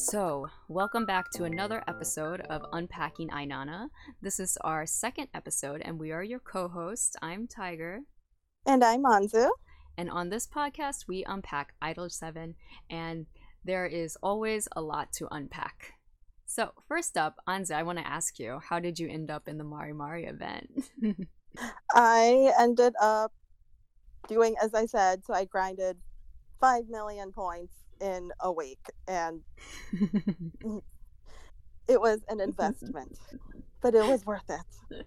[0.00, 3.88] So, welcome back to another episode of Unpacking Ainana.
[4.22, 7.16] This is our second episode, and we are your co hosts.
[7.20, 8.02] I'm Tiger.
[8.64, 9.50] And I'm Anzu.
[9.96, 12.54] And on this podcast, we unpack Idol 7,
[12.88, 13.26] and
[13.64, 15.94] there is always a lot to unpack.
[16.46, 19.58] So, first up, Anzu, I want to ask you how did you end up in
[19.58, 20.92] the Mari Mari event?
[21.92, 23.32] I ended up
[24.28, 25.96] doing as I said, so I grinded
[26.60, 29.40] 5 million points in a week and
[31.88, 33.18] it was an investment
[33.80, 35.06] but it was worth it.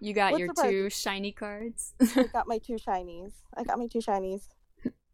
[0.00, 1.94] You got What's your two shiny cards?
[2.00, 3.32] I got my two shinies.
[3.56, 4.48] I got my two shinies.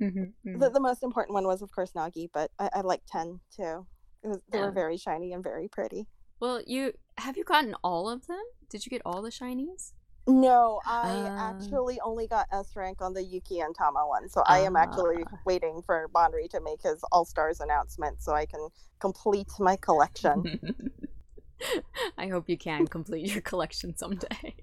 [0.00, 0.58] Mm-hmm, mm-hmm.
[0.58, 3.86] The, the, most important one was of course nagi but i, I like 10 too.
[4.22, 4.66] Was they yeah.
[4.66, 6.06] were very shiny and very pretty.
[6.40, 8.42] Well you have you gotten all of them?
[8.70, 9.92] Did you get all the shinies
[10.28, 14.28] no, I uh, actually only got S rank on the Yuki and Tama one.
[14.28, 15.38] So uh, I am actually ah.
[15.46, 18.68] waiting for Banri to make his All Stars announcement so I can
[19.00, 20.84] complete my collection.
[22.18, 24.54] I hope you can complete your collection someday.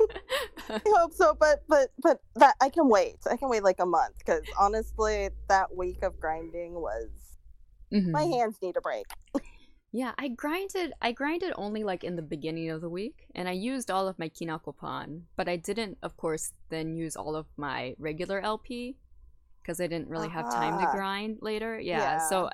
[0.70, 3.16] I hope so, but but but that I can wait.
[3.28, 7.08] I can wait like a month because honestly, that week of grinding was
[7.92, 8.12] mm-hmm.
[8.12, 9.06] my hands need a break.
[9.98, 13.52] Yeah, I grinded I grinded only like in the beginning of the week and I
[13.52, 17.96] used all of my Kinakopan, but I didn't of course then use all of my
[17.98, 18.96] regular LP
[19.60, 20.94] because I didn't really have time to uh-huh.
[20.94, 21.80] grind later.
[21.80, 22.48] Yeah, yeah, so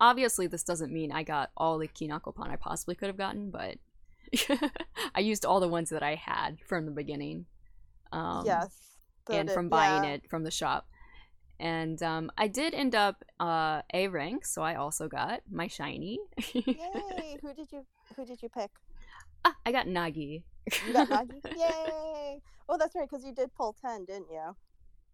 [0.00, 3.76] obviously this doesn't mean I got all the Kinakopan I possibly could have gotten, but
[5.14, 7.46] I used all the ones that I had from the beginning.
[8.10, 8.76] Um, yes.
[9.30, 10.14] And from buying yeah.
[10.14, 10.88] it from the shop
[11.62, 16.18] and um, I did end up uh, A rank, so I also got my shiny.
[16.52, 17.38] Yay!
[17.40, 18.70] Who did you Who did you pick?
[19.44, 20.42] Ah, I got Nagi.
[20.86, 21.40] You got Nagi.
[21.56, 22.42] Yay!
[22.68, 24.56] Oh, that's right, because you did pull ten, didn't you?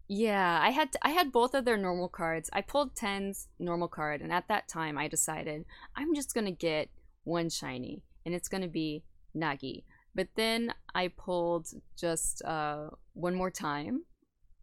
[0.07, 2.49] Yeah, I had I had both of their normal cards.
[2.51, 6.89] I pulled 10's normal card, and at that time, I decided I'm just gonna get
[7.25, 9.03] one shiny, and it's gonna be
[9.37, 9.83] Nagi.
[10.15, 14.01] But then I pulled just uh, one more time,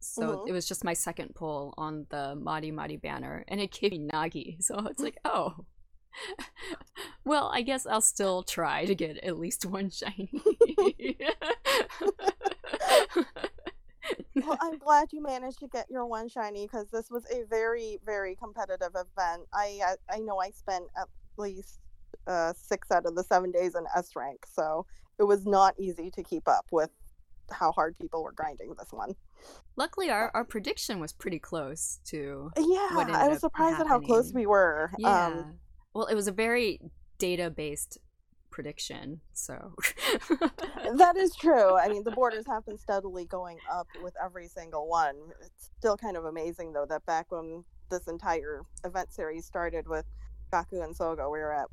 [0.00, 0.48] so mm-hmm.
[0.48, 4.08] it was just my second pull on the Mari Mari banner, and it gave me
[4.12, 4.56] Nagi.
[4.62, 5.64] So it's like, oh,
[7.24, 10.30] well, I guess I'll still try to get at least one shiny.
[14.34, 17.98] well, I'm glad you managed to get your one shiny because this was a very,
[18.04, 19.42] very competitive event.
[19.52, 21.80] I I, I know I spent at least
[22.26, 24.86] uh, six out of the seven days in S rank, so
[25.18, 26.90] it was not easy to keep up with
[27.50, 29.14] how hard people were grinding this one.
[29.76, 32.50] Luckily, our, our prediction was pretty close to.
[32.56, 33.86] Yeah, I was surprised happening.
[33.86, 34.90] at how close we were.
[34.98, 35.26] Yeah.
[35.26, 35.58] Um,
[35.92, 36.80] well, it was a very
[37.18, 37.98] data based
[38.50, 39.74] prediction, so.
[40.96, 41.76] that is true.
[41.76, 45.16] I mean, the borders have been steadily going up with every single one.
[45.44, 50.06] It's still kind of amazing, though, that back when this entire event series started with
[50.50, 51.68] Gaku and Sogo, we were at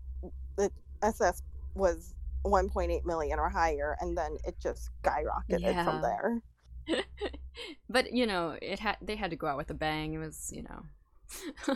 [0.57, 0.69] the
[1.01, 1.41] SS
[1.75, 5.85] was 1.8 million or higher, and then it just skyrocketed yeah.
[5.85, 6.41] from there.
[7.89, 10.13] but you know, it had they had to go out with a bang.
[10.13, 10.83] It was you know,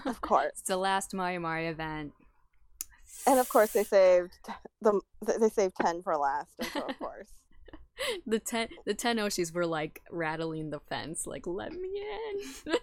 [0.05, 2.13] of course, it's the last Mari Mari event,
[3.25, 4.33] and of course they saved
[4.81, 4.99] the
[5.39, 7.27] they saved ten for last, and so of course.
[8.27, 12.77] the ten the ten Oshis were like rattling the fence, like let me in.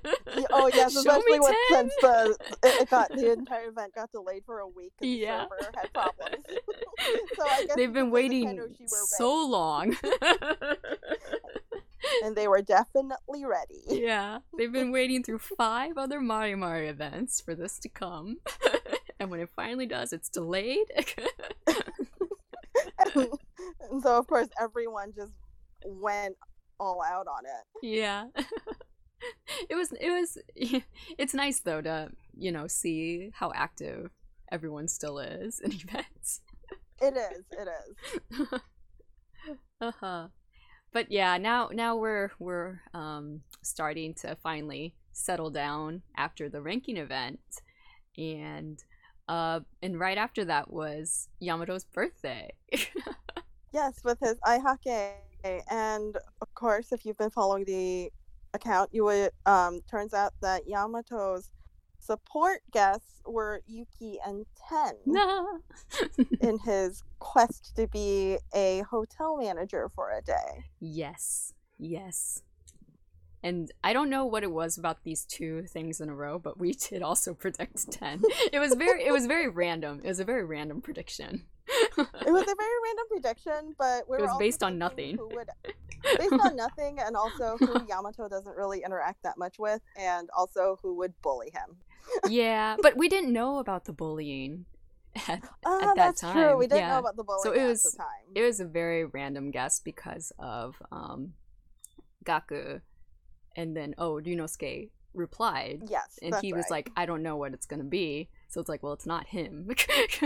[0.51, 4.67] oh yes, especially when since the it got the entire event got delayed for a
[4.67, 5.47] week yeah.
[5.49, 6.45] the server had problems.
[7.37, 9.97] so I guess they've been waiting so long
[12.25, 13.83] and they were definitely ready.
[13.87, 18.39] Yeah, they've been waiting through five other Mari Mari events for this to come.
[19.21, 20.87] and when it finally does, it's delayed.
[23.15, 25.33] and so, of course, everyone just
[25.85, 26.37] went
[26.81, 27.87] all out on it.
[27.87, 28.27] Yeah.
[29.69, 30.39] it was, it was,
[31.19, 34.11] it's nice though to, you know, see how active
[34.51, 36.41] everyone still is in events.
[37.01, 38.61] It is, it is.
[39.81, 40.29] uh huh
[40.95, 46.97] but yeah, now now we're we're um, starting to finally settle down after the ranking
[46.97, 47.41] event,
[48.17, 48.83] and
[49.29, 52.49] uh, and right after that was Yamato's birthday.
[53.73, 55.15] yes, with his aihake,
[55.69, 58.11] and of course, if you've been following the
[58.55, 61.51] account, you would um, turns out that Yamato's
[62.05, 65.61] support guests were Yuki and Ten no.
[66.41, 70.65] in his quest to be a hotel manager for a day.
[70.81, 72.43] Yes, yes.
[73.43, 76.59] And I don't know what it was about these two things in a row, but
[76.59, 78.23] we did also predict ten.
[78.53, 80.01] It was very, it was very random.
[80.03, 81.45] It was a very random prediction.
[81.67, 82.09] it was
[82.43, 85.19] a very random prediction, but we it was based on nothing.
[85.19, 85.49] Would,
[86.19, 90.79] based on nothing, and also who Yamato doesn't really interact that much with, and also
[90.83, 91.77] who would bully him.
[92.29, 94.67] Yeah, but we didn't know about the bullying
[95.29, 96.33] at, Oh, at that that's time.
[96.35, 96.57] true.
[96.57, 96.89] We didn't yeah.
[96.95, 98.33] know about the bullying So it at was- the time.
[98.35, 101.35] It was a very random guess because of um,
[102.25, 102.81] Gaku,
[103.57, 106.71] and then oh, Ryunosuke replied, yes, and he was right.
[106.87, 109.67] like, "I don't know what it's gonna be." So it's like, well, it's not him.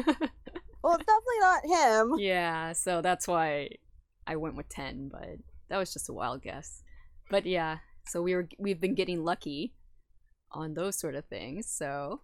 [0.83, 3.69] "Well, it's definitely not him." yeah, so that's why
[4.27, 5.29] I went with ten, but
[5.69, 6.83] that was just a wild guess.
[7.31, 9.75] But yeah, so we were we've been getting lucky
[10.53, 11.67] on those sort of things.
[11.67, 12.21] So,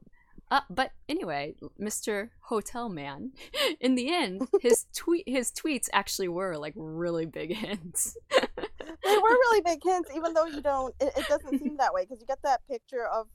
[0.51, 2.31] uh, but anyway, Mr.
[2.41, 3.33] Hotel Man,
[3.81, 8.17] in the end, his tweet his tweets actually were like really big hints.
[8.31, 10.95] they were really big hints, even though you don't.
[11.01, 13.27] It, it doesn't seem that way because you get that picture of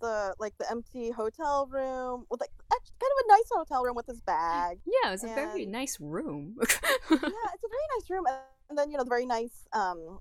[0.00, 3.94] the like the empty hotel room with like actually kind of a nice hotel room
[3.94, 4.78] with his bag.
[4.84, 6.56] Yeah, it was a very nice room.
[6.58, 6.66] yeah,
[7.10, 8.24] it's a very nice room,
[8.68, 10.18] and then you know the very nice um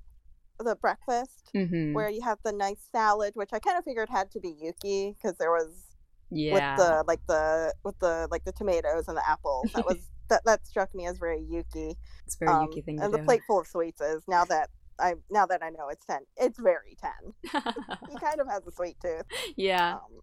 [0.64, 4.32] the breakfast hmm where you have the nice salad, which I kind of figured had
[4.32, 5.96] to be Yuki because there was
[6.30, 6.54] Yeah.
[6.54, 9.72] with the like the with the like the tomatoes and the apples.
[9.74, 11.98] That was that that struck me as very Yuki.
[12.26, 13.18] it's very Um, Yuki thing to and do.
[13.18, 14.70] the plate full of sweets is now that
[15.00, 16.22] I now that I know it's ten.
[16.38, 17.34] It's very ten.
[18.10, 19.24] He kind of has a sweet tooth.
[19.58, 19.94] yeah.
[19.96, 20.22] Um,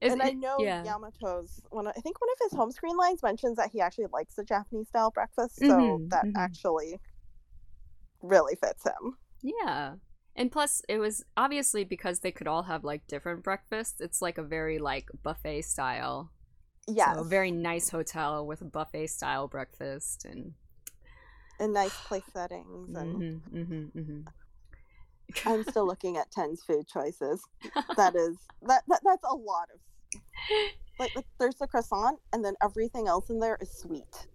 [0.00, 0.84] It's- and I know yeah.
[0.84, 1.86] Yamato's one.
[1.86, 4.88] I think one of his home screen lines mentions that he actually likes the Japanese
[4.88, 6.32] style breakfast, so Mhm, that mhm.
[6.36, 7.00] actually
[8.22, 9.16] really fits him.
[9.42, 9.94] Yeah.
[10.36, 14.38] And plus it was obviously because they could all have like different breakfasts, it's like
[14.38, 16.30] a very like buffet style.
[16.88, 17.14] Yeah.
[17.14, 20.54] So a very nice hotel with a buffet style breakfast and
[21.58, 24.26] in nice place settings, and Mhm, mhm, mhm.
[25.44, 27.42] I'm still looking at Ten's food choices.
[27.96, 29.80] That is that, that that's a lot of
[30.98, 34.28] like like, there's the croissant, and then everything else in there is sweet.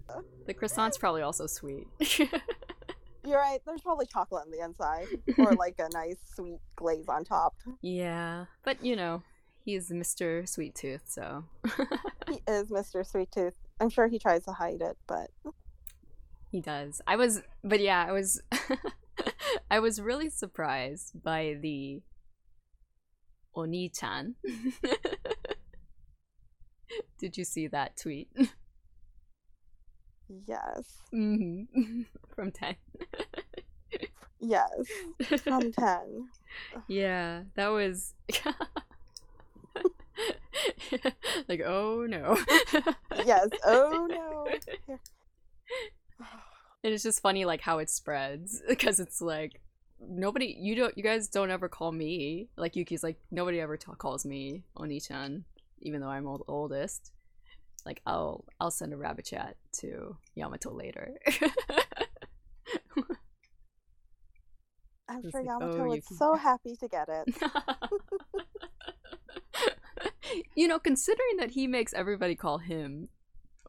[0.45, 1.87] the croissant's probably also sweet.
[3.25, 3.59] You're right.
[3.65, 5.07] There's probably chocolate on the inside,
[5.37, 7.55] or like a nice sweet glaze on top.
[7.81, 8.45] yeah.
[8.63, 9.23] But you know,
[9.63, 10.47] he's Mr.
[10.47, 11.45] Sweet Tooth, so
[12.29, 13.05] He is Mr.
[13.05, 13.55] Sweet Tooth.
[13.79, 15.31] I'm sure he tries to hide it, but
[16.51, 17.01] He does.
[17.07, 18.41] I was, but yeah, I was,
[19.71, 22.01] I was really surprised by the
[23.55, 24.35] Oni-chan.
[27.17, 28.29] Did you see that tweet?
[30.47, 31.63] Yes, hmm
[32.35, 32.75] From ten.
[34.39, 34.69] yes,
[35.43, 36.27] from ten.
[36.87, 38.13] yeah, that was
[41.47, 42.37] like, oh no.
[43.25, 43.49] Yes.
[43.65, 44.47] Oh no.
[46.83, 49.59] And it's just funny like how it spreads because it's like
[50.07, 53.93] nobody you don't you guys don't ever call me like Yuki's like nobody ever ta
[53.95, 55.45] calls me Oni-chan
[55.81, 57.11] even though I'm old- oldest.
[57.85, 61.13] Like I'll I'll send a rabbit chat to Yamato later.
[65.07, 66.15] I'm It's sure like, Yamato oh, was Yuki.
[66.15, 67.35] so happy to get it.
[70.55, 73.09] you know, considering that he makes everybody call him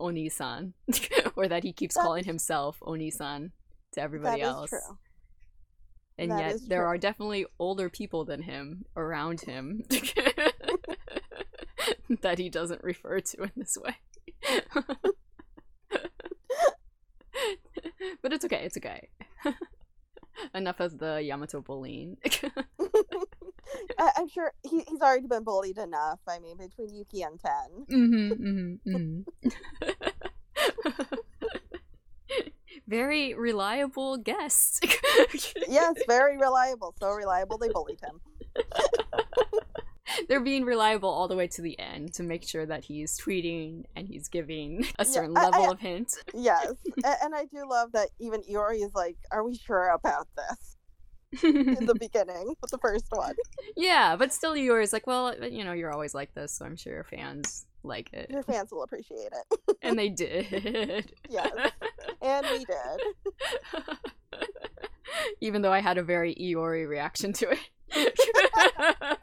[0.00, 0.72] Oni-san
[1.36, 3.52] or that he keeps That- calling himself Oni-san
[3.92, 4.70] to everybody That is else.
[4.70, 4.98] true.
[6.18, 9.82] and That yet there are definitely older people than him around him
[12.22, 13.96] that he doesn't refer to in this way.
[18.22, 19.08] but it's okay, it's okay.
[20.54, 22.16] Enough of the Yamato bullying.
[23.98, 26.20] I- I'm sure he, he's already been bullied enough.
[26.28, 27.86] I mean, between Yuki and Ten.
[27.90, 29.22] mm-hmm, mm-hmm,
[32.88, 34.84] Very reliable guest.
[35.68, 36.94] Yes, very reliable.
[37.00, 38.20] So reliable they bullied him.
[40.28, 43.85] They're being reliable all the way to the end to make sure that he's tweeting
[43.95, 46.14] and he's giving a certain I- level I- of hint.
[46.35, 46.73] Yes,
[47.23, 50.76] and I do love that even Iori is like, "Are we sure about this?"
[51.42, 53.35] In the beginning, with the first one.
[53.76, 56.76] yeah, but still, yours like, well, uh, you know, you're always like this, so I'm
[56.76, 59.76] sure your fans like it, Your fans will appreciate it.
[59.83, 61.12] and they did.
[61.28, 61.52] Yes,
[62.23, 63.00] and we did.
[65.40, 69.15] Even though I had a very Iori reaction to it.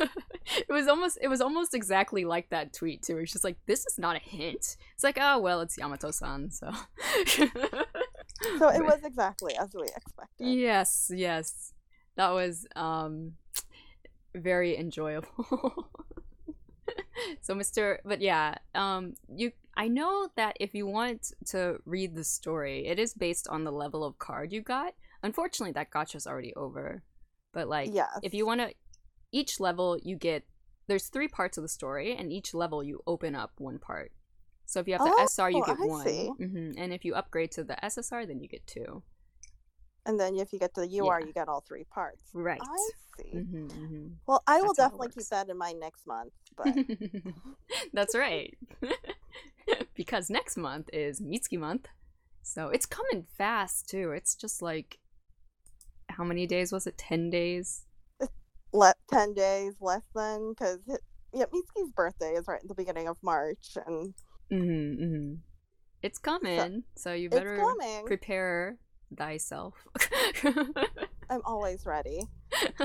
[0.00, 3.18] It was almost it was almost exactly like that tweet too.
[3.18, 4.76] It's just like this is not a hint.
[4.94, 6.70] It's like, oh well, it's Yamato-san, so
[8.58, 10.46] So it was exactly as we expected.
[10.46, 11.72] Yes, yes.
[12.16, 13.34] That was um
[14.34, 15.28] very enjoyable.
[17.40, 17.98] so Mr.
[18.04, 22.98] but yeah, um you I know that if you want to read the story, it
[22.98, 24.94] is based on the level of card you got.
[25.22, 27.02] Unfortunately, that gacha's already over.
[27.52, 28.08] But like Yes.
[28.22, 28.74] if you want to
[29.32, 30.44] each level you get
[30.86, 34.10] there's three parts of the story and each level you open up one part.
[34.66, 36.04] So if you have the Oh, SR you get I one.
[36.04, 36.28] see.
[36.38, 39.02] hmm And if you upgrade to the SSR then you get two.
[40.06, 41.26] and then if you get to the UR, Yeah.
[41.26, 42.24] you get all three parts.
[42.34, 42.60] Right.
[42.62, 42.90] I
[43.22, 43.30] see.
[43.32, 46.32] hmm hmm Well, I will That's it definitely keep that in mind next month.
[46.56, 46.74] But
[47.92, 48.56] That's right.
[49.94, 51.86] because next month is Mitsuki month.
[52.42, 54.10] So it's coming fast too.
[54.12, 54.98] It's just like
[56.08, 56.98] how many days was it?
[56.98, 57.86] 10 days?
[58.72, 60.78] Let ten days less than because
[61.32, 64.14] yeah, Mitsuki's birthday is right at the beginning of March, and
[64.50, 65.34] hmm hmm
[66.02, 66.84] It's coming.
[66.96, 67.58] So, you better
[68.04, 68.78] prepare
[69.16, 69.74] thyself.
[71.30, 72.22] I'm always ready.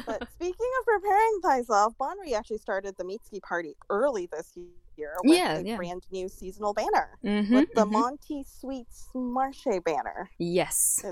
[0.05, 4.53] But speaking of preparing thyself, Banri actually started the Mitsuki party early this
[4.97, 5.77] year with Yeah, a yeah.
[5.77, 7.91] brand new seasonal banner Mhm, with the mhm.
[7.91, 10.29] Monty Sweets Marche banner.
[10.37, 11.03] Yes.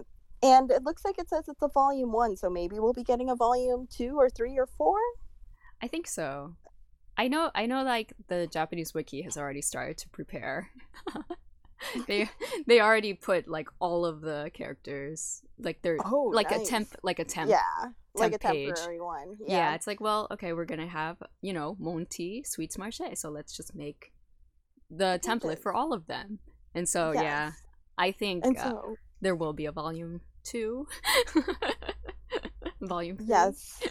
[0.43, 3.29] And it looks like it says it's a volume one, so maybe we'll be getting
[3.29, 4.97] a volume two or three or four.
[5.81, 6.55] I think so.
[7.17, 10.69] I know I know like the Japanese wiki has already started to prepare.
[12.07, 12.29] they
[12.67, 17.19] they already put like all of the characters like they're Oh, like a temp like
[17.19, 17.49] a temp.
[17.49, 17.59] Yeah,
[18.13, 18.75] like a temp page.
[18.75, 19.37] temporary one.
[19.47, 19.57] Yeah.
[19.57, 19.75] Yeah.
[19.75, 23.75] it's like, well, okay, we're gonna have, you know, Monty, Sweets Marche, so let's just
[23.75, 24.11] make
[24.89, 26.39] the template for all of them.
[26.75, 27.51] And so yeah,
[27.97, 28.81] I think And uh,
[29.21, 30.87] there will be a volume two.
[32.81, 33.25] volume three.
[33.27, 33.81] yes,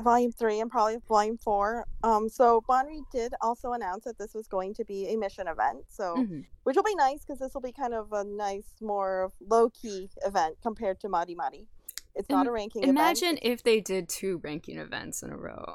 [0.00, 1.86] volume three and probably volume four.
[2.02, 5.84] Um, so Banri did also announce that this was going to be a mission event.
[5.88, 6.44] So, Mhm.
[6.64, 10.10] which will be nice because this will be kind of a nice, more low key
[10.26, 11.66] event compared to Mari Mari.
[12.14, 13.40] It's not a ranking Imagine event.
[13.42, 15.74] if they did two ranking events in a row.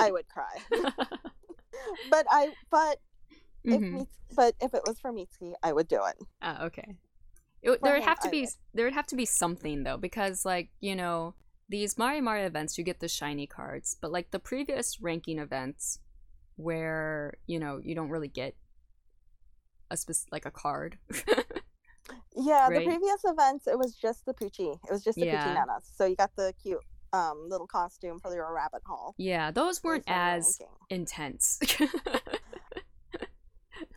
[0.00, 0.56] I would cry.
[2.10, 2.98] but I, but
[3.64, 3.92] if Mhm.
[3.92, 6.16] Mits- but if it was for Mitsuki, I would do it.
[6.40, 6.96] Ah, okay.
[7.62, 8.50] It, there would have to I be would.
[8.74, 11.34] there would have to be something though because like you know
[11.68, 15.98] these Mari Mari events you get the shiny cards but like the previous ranking events
[16.56, 18.54] where you know you don't really get
[19.90, 20.98] a spec- like a card.
[22.36, 22.78] Yeah, Right.
[22.80, 24.78] the previous events it was just the Poochie.
[24.88, 25.44] It was just the Yeah.
[25.44, 25.82] Poochie Nanas.
[25.96, 26.78] So you got the cute
[27.12, 29.14] um little costume for your rabbit hall.
[29.18, 30.76] yeah, those weren't based on your as ranking.
[30.90, 31.58] intense.
[31.80, 31.86] yeah,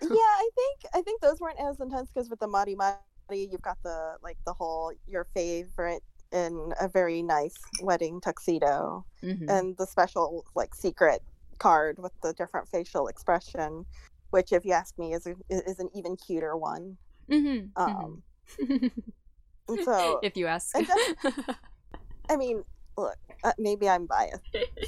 [0.01, 2.95] I think I think those weren't as intense because with the Mari Mari,
[3.39, 9.49] you've got the like the whole your favorite in a very nice wedding tuxedo, Mhm.
[9.49, 11.21] and the special like secret
[11.59, 13.85] card with the different facial expression,
[14.31, 16.97] which if you ask me is a, is an even cuter one.
[17.29, 18.23] Mhm, Um,
[18.59, 19.83] mhm.
[19.83, 20.75] so if you ask.
[20.75, 20.87] and
[22.29, 22.63] I mean,
[22.97, 24.43] look, uh, maybe I'm biased.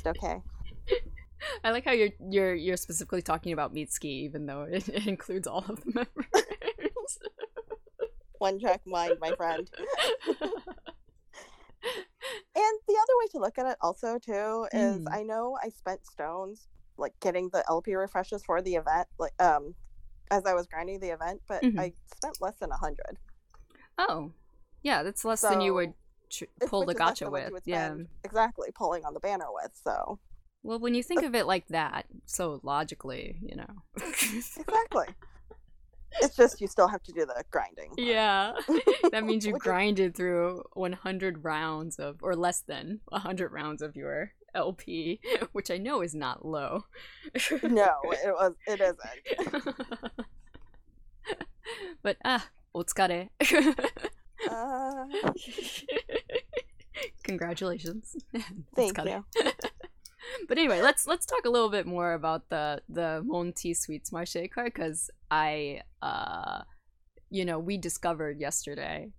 [0.06, 0.42] Okay,
[1.64, 5.48] I like how you're you're you're specifically talking about Mitsuki, even though it, it includes
[5.48, 7.20] all of the members.
[8.40, 9.70] One track mind, my friend.
[12.58, 15.08] And the other way to look at it also too is Mm.
[15.12, 19.76] I know I spent stones like getting the LP refreshes for the event like um
[20.32, 21.78] as I was grinding the event, but Mhm.
[21.80, 23.20] I spent less than a hundred.
[23.98, 24.32] oh,
[24.82, 25.94] yeah, that's less than you would
[26.30, 27.68] tr- pull the which is less gacha than what you with.
[27.68, 27.98] Yeah.
[28.24, 29.72] Exactly, pulling on the banner with.
[29.84, 30.18] So
[30.64, 33.84] Well, when you think of it like that, so logically, you know.
[33.98, 35.08] exactly.
[36.22, 37.92] It's just you still have to do the grinding.
[37.98, 38.54] Yeah.
[39.12, 44.32] That means you grinded through 100 rounds of, or less than 100 rounds of your
[44.54, 45.20] LP,
[45.52, 46.86] which I know is not low.
[47.64, 48.54] no, it was.
[48.68, 49.76] It isn't.
[52.02, 53.30] but ah, otsukare.
[54.50, 55.06] uh...
[57.24, 58.16] Congratulations.
[58.76, 59.24] Thank otsukare.
[59.36, 59.44] you.
[60.48, 64.50] but anyway, let's let's talk a little bit more about the the Monty Sweets Marche
[64.54, 66.62] card because I uh
[67.30, 69.12] you know we discovered yesterday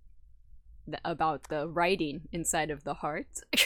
[0.85, 3.27] th- about the writing inside of the heart.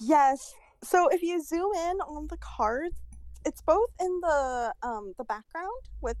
[0.00, 0.54] Yes.
[0.82, 2.96] So if you zoom in on the cards,
[3.44, 6.16] it's both in the um the background with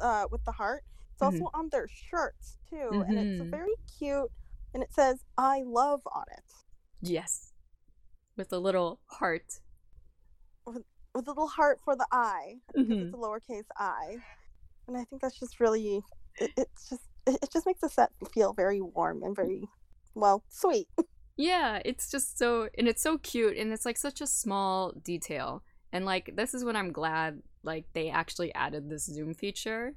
[0.00, 0.84] uh with the heart.
[1.12, 1.26] It's Mhm.
[1.26, 3.50] also on their shirts too, and it's Mhm.
[3.50, 4.30] very cute.
[4.74, 6.44] And it says "I love" on it
[7.00, 7.52] yes,
[8.36, 9.60] with a little heart.
[10.68, 10.84] With
[11.14, 13.02] a little heart for the I because Mhm.
[13.06, 14.18] it's a lowercase I.
[14.86, 16.02] And I think that's just really
[16.38, 19.68] it, it's just it, it just makes the set feel very warm and very
[20.14, 20.88] well sweet.
[21.40, 25.62] Yeah, it's just so and it's so cute and it's like such a small detail.
[25.92, 29.94] And like this is when I'm glad like they actually added this zoom feature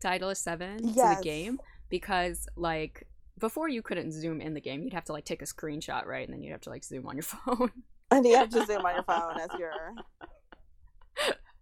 [0.00, 3.06] to Idol 7 to the game because like
[3.38, 6.26] before you couldn't zoom in the game, you'd have to like take a screenshot, right?
[6.26, 7.70] And then you'd have to like zoom on your phone.
[8.14, 9.72] And you have to zoom on your phone as your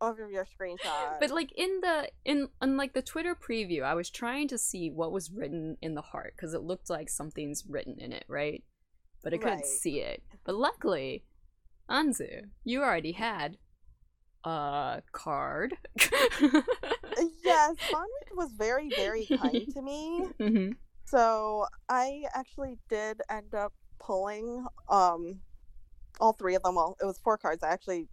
[0.00, 1.20] over your screenshot.
[1.20, 4.90] but like in the in on like the Twitter preview, I was trying to see
[4.90, 8.64] what was written in the heart because it looked like something's written in it, right?
[9.22, 9.64] But I couldn't Right.
[9.66, 10.22] see it.
[10.44, 11.24] But luckily,
[11.88, 13.56] Anzu, you already had
[14.44, 15.76] a card.
[16.00, 20.24] yes, Bonwit was very, very kind to me.
[20.40, 20.76] Mhm.
[21.04, 25.40] So I actually did end up pulling um
[26.22, 26.76] all three of them.
[26.76, 27.62] Well, it was four cards.
[27.62, 28.08] I actually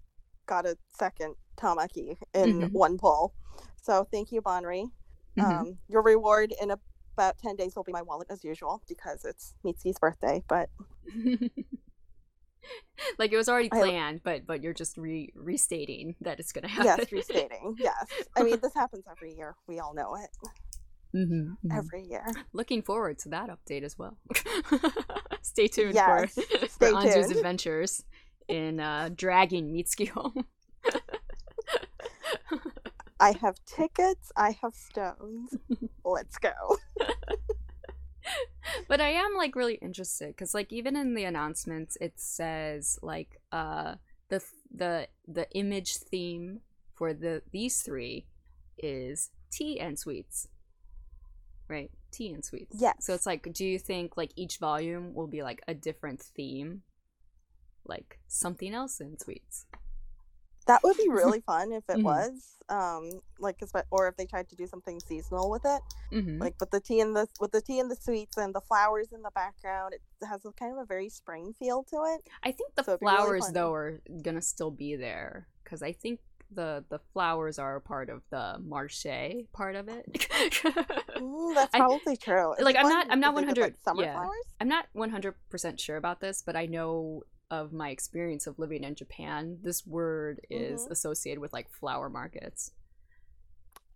[0.48, 2.72] got a second Tamaki in Mhm.
[2.72, 3.34] one pull.
[3.82, 4.92] So thank you, Bonri.
[5.38, 5.44] Mhm.
[5.44, 9.54] Um, your reward in about ten days will be my wallet as usual because it's
[9.64, 10.44] Mitsu's birthday.
[10.48, 10.70] But
[13.18, 16.68] like it was already I- planned, but but you're just re restating that it's gonna
[16.68, 16.96] happen.
[17.00, 17.76] yes, restating.
[17.80, 19.56] Yes, I mean this happens every year.
[19.68, 20.30] We all know it.
[21.16, 21.78] Mhm, mhm.
[21.78, 22.26] Every year.
[22.54, 24.18] Looking forward to that update as well.
[25.42, 28.04] Stay tuned Yes, for, for stay Anzu's adventures
[28.48, 30.46] in uh, dragging Mitsuki home.
[33.20, 34.32] I have tickets.
[34.38, 35.54] I have stones.
[36.06, 36.52] Let's go.
[38.88, 43.42] but I am like really interested because like even in the announcements it says like
[43.52, 43.96] uh
[44.30, 44.42] the
[44.74, 46.62] the the image theme
[46.96, 48.26] for the these three
[48.78, 50.48] is tea and sweets,
[51.70, 51.92] right?
[52.12, 52.76] Tea and sweets.
[52.80, 52.96] Yes.
[53.06, 56.82] So it's like, do you think like each volume will be like a different theme,
[57.86, 59.66] like something else in sweets?
[60.68, 62.04] That would be really fun if it Mhm.
[62.04, 62.56] was.
[62.70, 63.60] Um, like,
[63.90, 66.40] or if they tried to do something seasonal with it, Mm-hmm.
[66.40, 69.12] like with the tea and the with the tea and the sweets and the flowers
[69.12, 69.94] in the background.
[69.94, 72.22] It has a kind of a very spring feel to it.
[72.44, 75.92] I think the So it'd really flowers though are gonna still be there because I
[75.92, 76.20] think
[76.54, 79.06] the the flowers are a part of the marche
[79.54, 80.06] part of it.
[80.64, 82.54] That's I- probably true.
[82.54, 84.14] It'd like, I'm not- I'm not 100 like, summer yeah.
[84.14, 84.46] flowers.
[84.60, 88.94] I'm not 100% sure about this, but I know of my experience of living in
[88.96, 90.92] Japan, this word is Mhm.
[90.92, 92.72] associated with like flower markets.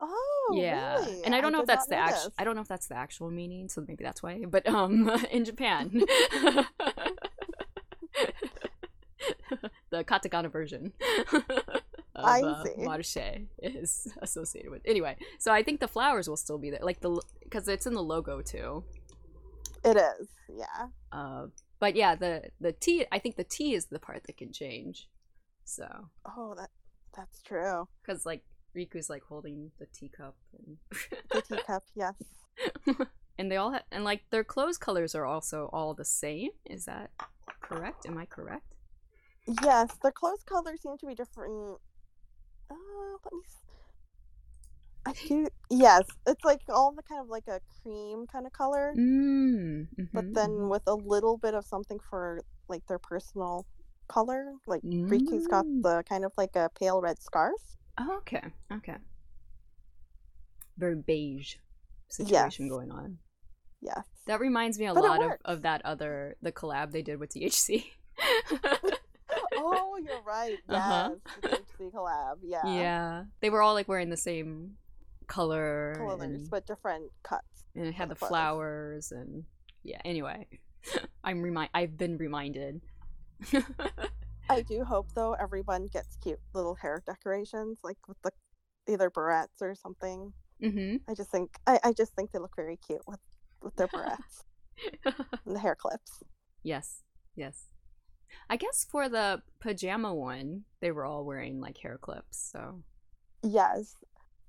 [0.01, 0.95] Oh, yeah.
[0.95, 1.23] really?
[1.23, 2.33] And I don't know if that's the actual.
[2.37, 4.43] I don't know if that's the actual meaning, so maybe that's why.
[4.45, 6.01] But um in Japan
[9.91, 10.91] the katakana version
[12.15, 12.73] of I uh, see.
[12.77, 13.17] marche
[13.59, 14.81] is associated with.
[14.85, 17.93] Anyway, so I think the flowers will still be there like the cuz it's in
[17.93, 18.83] the logo too.
[19.83, 20.27] It is.
[20.49, 20.87] Yeah.
[21.11, 21.47] Uh,
[21.79, 23.05] but yeah, the the tea.
[23.11, 25.09] I think the tea is the part that can change.
[25.65, 26.69] So, Oh, that
[27.15, 27.87] that's true.
[28.01, 28.43] because like
[28.75, 30.77] Riku's like holding the teacup, and
[31.31, 31.83] The teacup.
[31.95, 32.15] yes.
[33.37, 36.51] and they all ha- and like their clothes colors are also all the same.
[36.65, 37.11] Is that
[37.61, 38.05] correct?
[38.05, 38.75] Am I correct?
[39.63, 41.77] Yes, the clothes colors seem to be different.
[42.69, 42.75] Uh,
[43.23, 43.39] let me.
[45.05, 45.47] I do.
[45.69, 49.87] Yes, it's like all the kind of like a cream kind of color, Mm.
[50.13, 53.65] but then with a little bit of something for like their personal
[54.07, 54.53] color.
[54.67, 55.81] Like Riku's got Mm.
[55.83, 57.59] the kind of like a pale red scarf.
[57.99, 58.95] Oh, okay, okay.
[60.77, 61.55] Very beige
[62.09, 62.71] situation Yes.
[62.71, 63.19] going on.
[63.81, 64.05] Yes.
[64.25, 67.31] That reminds me a But lot of, of that other the collab they did with
[67.33, 67.85] THC.
[69.55, 70.57] Oh, you're right.
[70.69, 71.11] Yes,
[71.43, 71.57] Uh-huh.
[71.77, 72.37] The collab.
[72.43, 72.65] Yeah.
[72.65, 74.73] yeah, they were all like wearing the same
[75.27, 77.63] color, Colors, but different cuts.
[77.75, 79.43] and it had the the flowers and
[79.83, 79.99] yeah.
[80.05, 80.47] Anyway,
[81.23, 82.81] I'm remind I've been reminded.
[84.49, 88.31] I do hope though everyone gets cute little hair decorations, like with the
[88.87, 90.33] either barrettes or something.
[90.61, 93.19] hmm I just think I, I just think they look very cute with
[93.61, 94.43] with their barrettes
[95.45, 96.21] and the hair clips.
[96.63, 97.01] yes,
[97.35, 97.65] yes.
[98.49, 102.49] I guess for the pajama one, they were all wearing like hair clips.
[102.51, 102.81] So
[103.43, 103.95] Yes,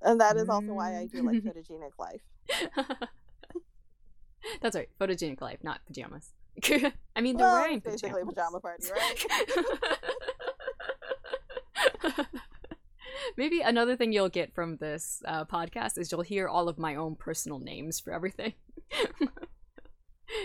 [0.03, 1.53] and that is also why I do like Mm.
[1.57, 2.23] photogenic life.
[4.61, 6.33] That's right, photogenic life, not pajamas.
[7.16, 9.27] I mean, they're Well, wearing it's basically a pajama party, right?
[13.37, 16.94] Maybe another thing you'll get from this uh, podcast is you'll hear all of my
[16.97, 18.53] own personal names for everything.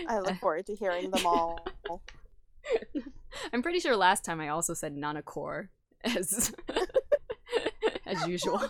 [0.08, 1.64] I look forward to hearing them all.
[3.52, 5.68] I'm pretty sure last time I also said Nanakor
[6.04, 6.52] as
[8.06, 8.60] as usual.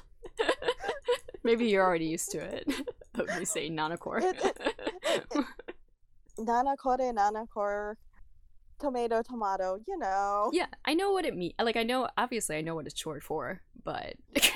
[1.43, 2.69] Maybe you're already used to it.
[3.15, 4.23] Of me saying Nanakor.
[4.23, 4.57] It-
[5.05, 5.45] it-
[6.39, 7.99] Nana kore, nana kore,
[8.81, 9.79] tomato, tomato.
[9.87, 10.51] You know.
[10.55, 11.53] yeah, I know what it means.
[11.61, 14.15] Like I know, obviously, I know what it's short for, but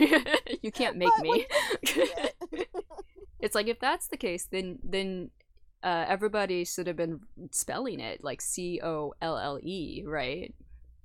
[0.62, 1.31] you can't make But me.
[1.31, 1.47] when you
[1.87, 2.68] see it-
[3.40, 5.31] it's like if that's the case, then then
[5.85, 7.20] uh, everybody should have been
[7.51, 10.55] spelling it like C O L L E, right?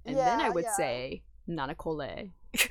[0.05, 0.75] And then I would yeah.
[0.75, 2.31] say Nanakole.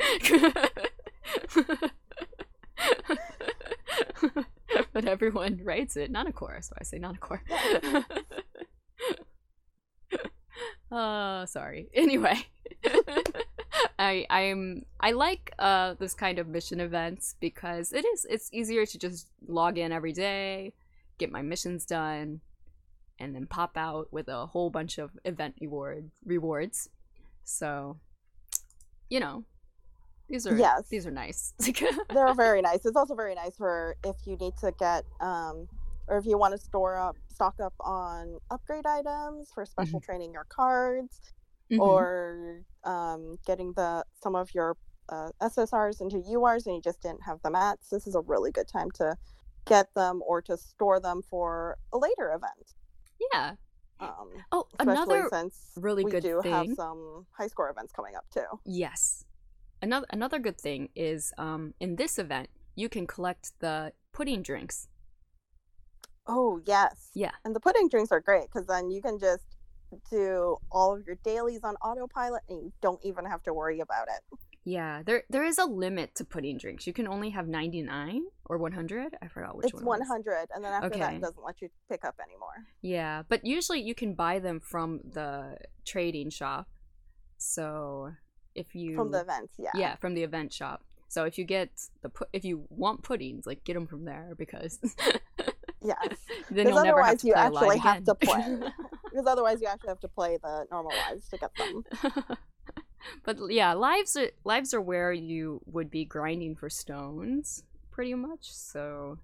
[4.92, 7.40] but everyone writes it Nanakor, so I say Nanakor.
[10.90, 11.88] uh sorry.
[11.94, 12.46] Anyway.
[13.98, 18.86] I I'm I like uh this kind of mission events because it is it's easier
[18.86, 20.72] to just log in every day,
[21.18, 22.40] get my missions done,
[23.18, 26.88] and then pop out with a whole bunch of event reward rewards.
[27.44, 27.98] So,
[29.10, 29.44] you know,
[30.28, 30.88] these are Yes.
[30.88, 31.54] these are nice.
[32.12, 32.84] They're very nice.
[32.84, 35.68] It's also very nice for if you need to get um
[36.06, 40.32] or if you want to store up stock up on upgrade items for special training
[40.32, 41.20] your cards
[41.70, 41.80] Mhm.
[41.80, 44.74] or um, getting the some of your
[45.10, 48.50] uh, SSRs into URs and you just didn't have the mats, this is a really
[48.50, 49.14] good time to
[49.66, 52.72] get them or to store them for a later event.
[53.32, 53.54] yeah.
[54.00, 58.14] Um, Oh, another since really good we good do have some high score events coming
[58.14, 58.46] up too.
[58.64, 59.24] Yes.
[59.82, 64.86] Another another good thing is um in this event you can collect the pudding drinks.
[66.28, 67.32] Oh yes, Yeah.
[67.44, 69.56] and the pudding drinks are great because then you can just
[70.10, 74.06] do all of your dailies on autopilot and you don't even have to worry about
[74.08, 74.38] it.
[74.68, 76.86] Yeah, there there is a limit to pudding drinks.
[76.86, 79.16] You can only have 99 or 100.
[79.22, 79.98] I forgot which it's one.
[79.98, 80.08] it was.
[80.10, 82.66] 100 and then after that it doesn't let you pick up anymore.
[82.82, 86.68] Yeah, but usually you can buy them from the trading shop.
[87.38, 88.12] So
[88.54, 89.70] if you From the events, yeah.
[89.74, 90.84] yeah from the event shop.
[91.08, 91.70] So if you get
[92.02, 94.78] the pu- if you want puddings, like get them from there because
[95.80, 95.94] Yeah.
[96.50, 98.04] then you'll never have otherwise to you play actually have again.
[98.04, 98.72] to play.
[99.10, 101.84] Because otherwise you actually have to play the normal lives to get them.
[103.24, 108.52] but yeah, lives are lives are where you would be grinding for stones, pretty much.
[108.52, 109.18] So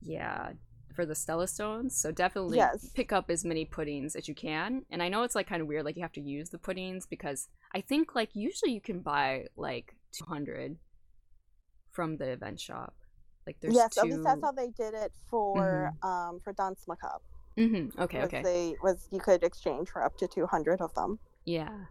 [0.00, 0.52] yeah,
[0.94, 1.96] for the Stella stones.
[1.96, 2.90] So definitely Yes.
[2.94, 4.84] pick up as many puddings as you can.
[4.90, 7.06] And I know it's like kind of weird, like you have to use the puddings
[7.06, 10.76] because I think like usually you can buy like two hundred
[11.90, 12.94] from the event shop.
[13.46, 14.00] Like there's yes, two.
[14.00, 17.22] at least that's how they did it for um for Dance Macabre.
[17.56, 18.42] hmm Okay, was okay.
[18.42, 21.18] They was you could exchange for up to 200 of them.
[21.44, 21.86] Yeah.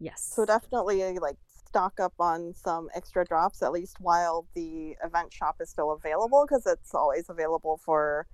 [0.00, 0.32] Yes.
[0.34, 5.56] So definitely like stock up on some extra drops at least while the event shop
[5.60, 8.26] is still available because it's always available for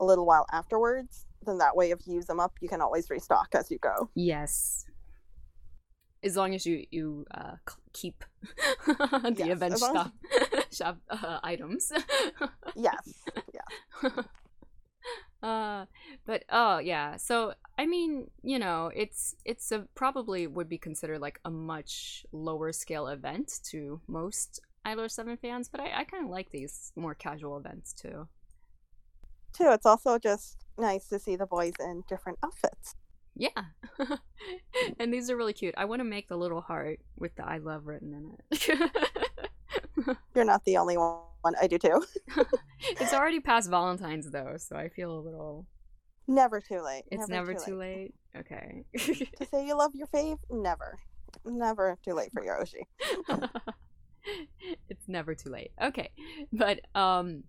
[0.00, 1.26] a little while afterwards.
[1.44, 4.08] Then that way, if you use them up, you can always restock as you go.
[4.14, 4.84] Yes.
[6.24, 7.56] As long as you you uh,
[7.92, 8.24] keep
[8.86, 10.02] the Yes, event as long as-
[10.72, 11.92] shop shop uh, items.
[12.76, 13.12] Yes,
[13.52, 14.10] yeah,
[15.42, 15.86] uh,
[16.24, 17.16] but oh yeah.
[17.16, 22.24] So I mean, you know, it's it's a probably would be considered like a much
[22.32, 26.92] lower scale event to most Idler Seven fans, but I, I kind of like these
[26.96, 28.28] more casual events too.
[29.52, 29.70] too.
[29.70, 32.94] It's also just nice to see the boys in different outfits.
[33.34, 33.48] Yeah.
[34.98, 35.74] and these are really cute.
[35.76, 38.90] I want to make the little heart with the I love written in it.
[40.34, 41.54] You're not the only one.
[41.60, 42.04] I do too.
[42.80, 45.66] it's already past Valentine's though, so I feel a little
[46.28, 47.02] Never too late.
[47.10, 48.14] it's never, too late.
[48.36, 48.84] Okay.
[48.96, 50.98] To say you love your fave, never,
[51.44, 52.86] never too late for Yoshi.
[54.88, 55.72] it's never too late.
[55.82, 56.10] Okay.
[56.52, 57.42] But um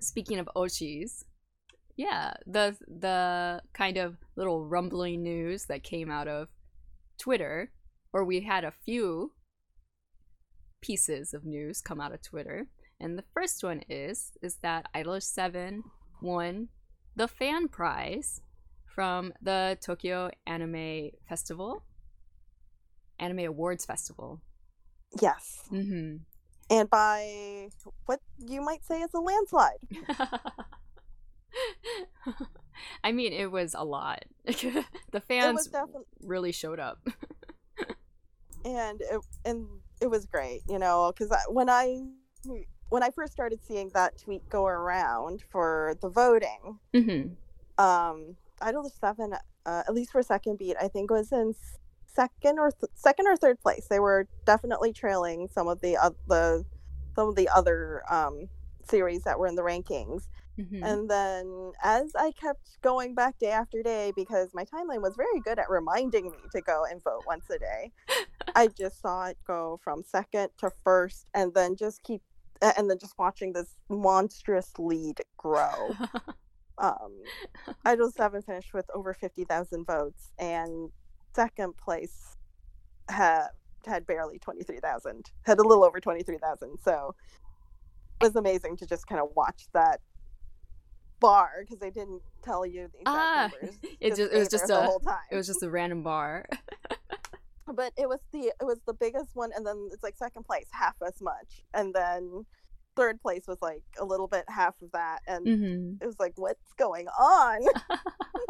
[0.00, 1.24] speaking of Oshis,
[1.96, 6.48] yeah, the the kind of little rumbling news that came out of
[7.18, 7.70] Twitter,
[8.12, 9.32] or we had a few
[10.86, 12.66] pieces of news come out of Twitter.
[13.00, 15.82] And the first one is is that Idler 7
[16.22, 16.68] won
[17.14, 18.40] the fan prize
[18.86, 21.82] from the Tokyo Anime Festival.
[23.18, 24.40] Anime Awards Festival.
[25.20, 26.16] Yes, Mm-hmm.
[26.70, 27.68] and by
[28.06, 29.78] what you might say is a landslide.
[33.04, 34.24] I mean, it was a lot.
[34.44, 36.98] the fans definitely, really showed up.
[38.64, 39.66] and it, and
[40.00, 42.02] it was great, you know, because when I
[42.88, 47.82] when I first started seeing that tweet go around for the voting, mm-hmm.
[47.84, 51.54] um, Idol Seven, uh, at least for second beat, I think was in
[52.06, 53.86] second or th- second or third place.
[53.88, 56.64] They were definitely trailing some of the uh, the
[57.14, 58.48] some of the other um,
[58.88, 60.28] series that were in the rankings.
[60.58, 60.82] Mm-hmm.
[60.82, 65.40] And then as I kept going back day after day, because my timeline was very
[65.40, 67.92] good at reminding me to go and vote once a day,
[68.54, 72.22] I just saw it go from second to first and then just keep
[72.62, 75.90] and then just watching this monstrous lead grow.
[76.78, 77.22] Um,
[77.84, 80.90] Idol 7 finished with over 50,000 votes, and
[81.34, 82.36] second place
[83.08, 83.48] had
[83.86, 86.78] had barely 23,000, had a little over 23,000.
[86.82, 87.14] So
[88.20, 90.00] it was amazing to just kind of watch that
[91.20, 93.78] bar because they didn't tell you the exact Ah, numbers.
[94.00, 95.18] it just- it was just a- whole time.
[95.30, 96.46] it was just a random bar.
[97.74, 100.66] but it was the it was the biggest one, and then it's like second place
[100.70, 102.44] half as much, and then
[102.94, 106.02] third place was like a little bit half of that, and mm-hmm.
[106.02, 107.60] it was like what's going on?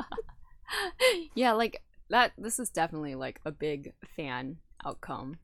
[1.34, 2.32] yeah, like that.
[2.38, 5.38] This is definitely like a big fan outcome.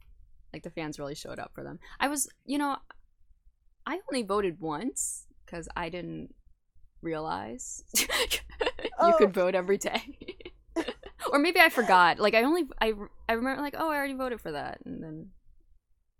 [0.52, 1.78] Like the fans really showed up for them.
[1.98, 2.76] I was, you know,
[3.86, 6.34] I only voted once because I didn't
[7.02, 8.06] realize you
[8.98, 9.14] Oh.
[9.18, 10.02] could vote every day.
[11.32, 12.18] or maybe I forgot.
[12.18, 12.92] Like I only I
[13.28, 15.30] I remember like oh I already voted for that and then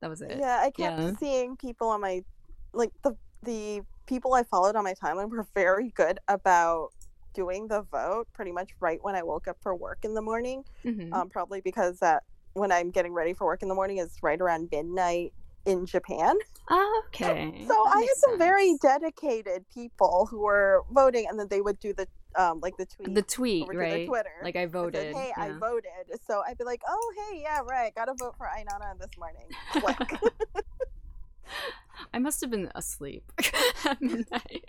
[0.00, 0.36] that was it.
[0.38, 1.12] Yeah, I kept Yeah.
[1.18, 2.24] seeing people on my
[2.72, 6.90] like the the people I followed on my timeline were very good about
[7.34, 10.64] doing the vote pretty much right when I woke up for work in the morning.
[10.84, 11.12] Mhm.
[11.12, 14.40] Um, probably because that when I'm getting ready for work in the morning is right
[14.40, 15.32] around midnight
[15.66, 16.36] in Japan.
[16.70, 17.52] Ah, okay.
[17.66, 21.78] So that I had some very dedicated people who were voting, and then they would
[21.80, 23.90] do the um like the tweet the tweet, over to right?
[23.92, 24.30] the Twitter.
[24.44, 25.16] Like I that said, voted.
[25.16, 26.20] hey, I voted.
[26.24, 29.48] So I'd be like, oh, hey, yeah, right, gotta vote for Ainana this morning.
[29.72, 30.32] Click.
[32.14, 33.30] I must have been asleep
[33.84, 34.64] at midnight.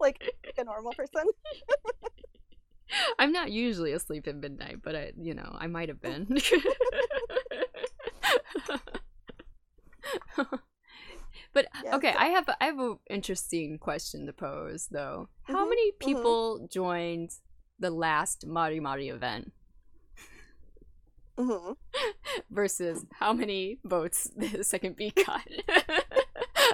[0.00, 0.22] like
[0.56, 1.24] a normal person.
[3.18, 6.38] I'm not usually asleep at midnight, but I, you know, I might have been.
[11.54, 15.28] but Yeah, okay, I have I have an interesting question to pose though.
[15.44, 15.98] How Mhm, many mhm.
[15.98, 17.30] people joined
[17.78, 19.52] the last Mari Mari event
[21.38, 21.72] hmm
[22.50, 25.46] versus how many votes the second beat got?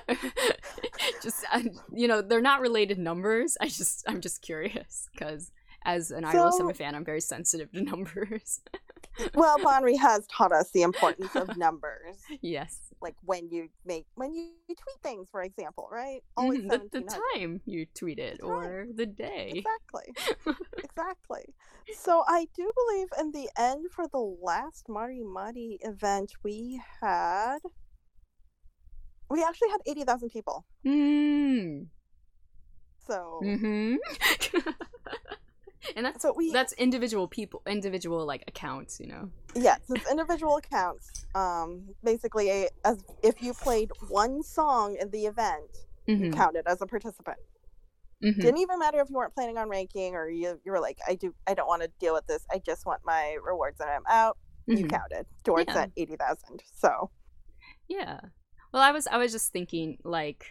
[1.22, 1.60] just uh,
[1.92, 3.56] you know, they're not related numbers.
[3.60, 5.50] I just I'm just curious because
[5.84, 8.60] as an So- 7 fan, I'm very sensitive to numbers.
[9.34, 12.16] Well, Banri has taught us the importance of numbers.
[12.42, 12.78] yes.
[13.00, 16.20] Like when you make when you tweet things, for example, right?
[16.36, 19.64] Always Mhm, the, the time you tweet it The or the day.
[19.64, 20.14] Exactly.
[20.84, 21.54] exactly.
[21.92, 27.58] So I do believe in the end for the last Mari Mari event we had
[29.30, 30.64] we actually had 80,000 people.
[30.86, 31.86] Mm.
[33.06, 33.96] So hmm
[35.96, 39.30] and that's so we that's individual people, individual like accounts, you know.
[39.54, 41.26] yes, it's individual accounts.
[41.34, 45.70] Um basically a, as if you played one song in the event,
[46.08, 47.38] Mhm, you counted as a participant.
[48.22, 48.40] mhm.
[48.40, 51.14] Didn't even matter if you weren't planning on ranking or you you were like I
[51.16, 52.44] do I don't want to deal with this.
[52.50, 54.36] I just want my rewards and I'm out.
[54.72, 54.90] You Mhm.
[54.90, 55.74] counted towards Yeah.
[55.74, 56.62] that 80,000.
[56.74, 57.10] So
[57.88, 58.20] Yeah.
[58.72, 60.46] Well, I was I was just thinking like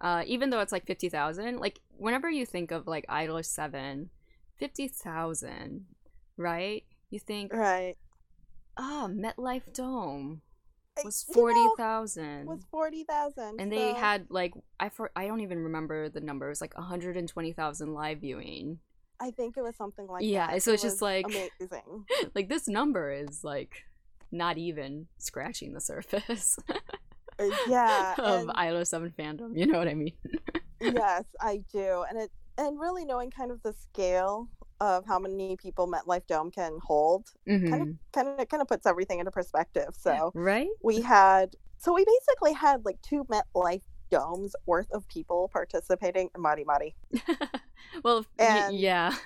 [0.00, 4.10] uh even though it's like 50,000, like whenever you think of like Idol 7,
[4.58, 5.86] 50,000,
[6.36, 6.84] right?
[7.10, 7.96] You think, right.
[8.76, 10.42] "Ah, MetLife Dome
[11.04, 13.60] was You know, 40,000." was 40,000.
[13.60, 18.18] and they had like I for I don't even remember the numbers, like 120,000 live
[18.20, 18.78] viewing.
[19.20, 20.62] I think it was something like Yeah, that.
[20.62, 22.04] so It it's just like- amazing.
[22.34, 23.84] like this number is like
[24.32, 26.58] not even scratching the surface
[27.38, 30.12] Uh, yeah, of and Idol 7 fandom, you know what I mean?
[30.80, 32.04] yes, I do.
[32.08, 36.50] And it and really knowing kind of the scale of how many people MetLife Dome
[36.50, 37.70] can hold Mhm.
[37.70, 39.90] kind of kind of kind of puts everything into perspective.
[39.94, 40.68] So Right?
[40.82, 46.42] we had so we basically had like two MetLife domes worth of people participating in
[46.42, 46.96] Mari Mari.
[48.04, 49.16] well, y- And- yeah.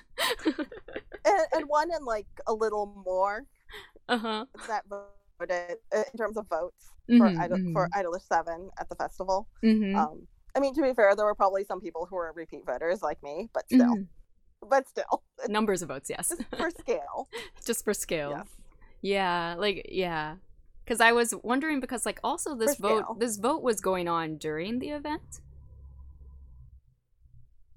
[1.25, 3.45] And, and one in like a little more
[4.07, 4.45] uh-huh.
[4.67, 8.89] that voted uh, in terms of votes for Mhm, Idol for mhm, Idol 7 at
[8.89, 9.49] the festival.
[9.63, 12.65] mhm, Um, I mean, to be fair, there were probably some people who were repeat
[12.65, 14.07] voters like me, but still, mhm.
[14.67, 16.33] but still, Numbers of votes, yes.
[16.57, 17.27] for scale.
[17.65, 18.31] Just for scale.
[18.31, 18.47] yes.
[19.01, 20.35] Yeah, like yeah.
[20.87, 23.15] Cuz I was wondering because like also this For vote scale.
[23.19, 25.39] this vote was going on during the event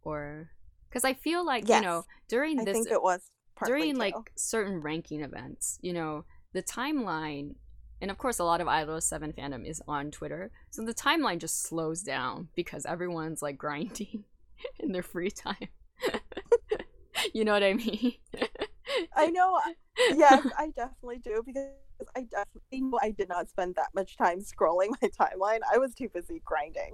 [0.02, 0.50] or
[0.90, 2.04] cuz I feel like, you know, Yes.
[2.28, 3.30] during I this think it was
[3.64, 3.98] during too.
[4.00, 7.54] like certain ranking events, you know, the timeline
[8.02, 10.50] and of course a lot of Idol 7 fandom is on Twitter.
[10.70, 14.24] So the timeline just slows down because everyone's like grinding
[14.80, 15.68] in their free time.
[17.32, 18.14] you know what I mean?
[19.16, 19.56] I know.
[19.56, 19.70] Uh,
[20.16, 21.68] yes, I definitely do because
[22.16, 25.60] I definitely know I did not spend that much time scrolling my timeline.
[25.72, 26.92] I was too busy grinding.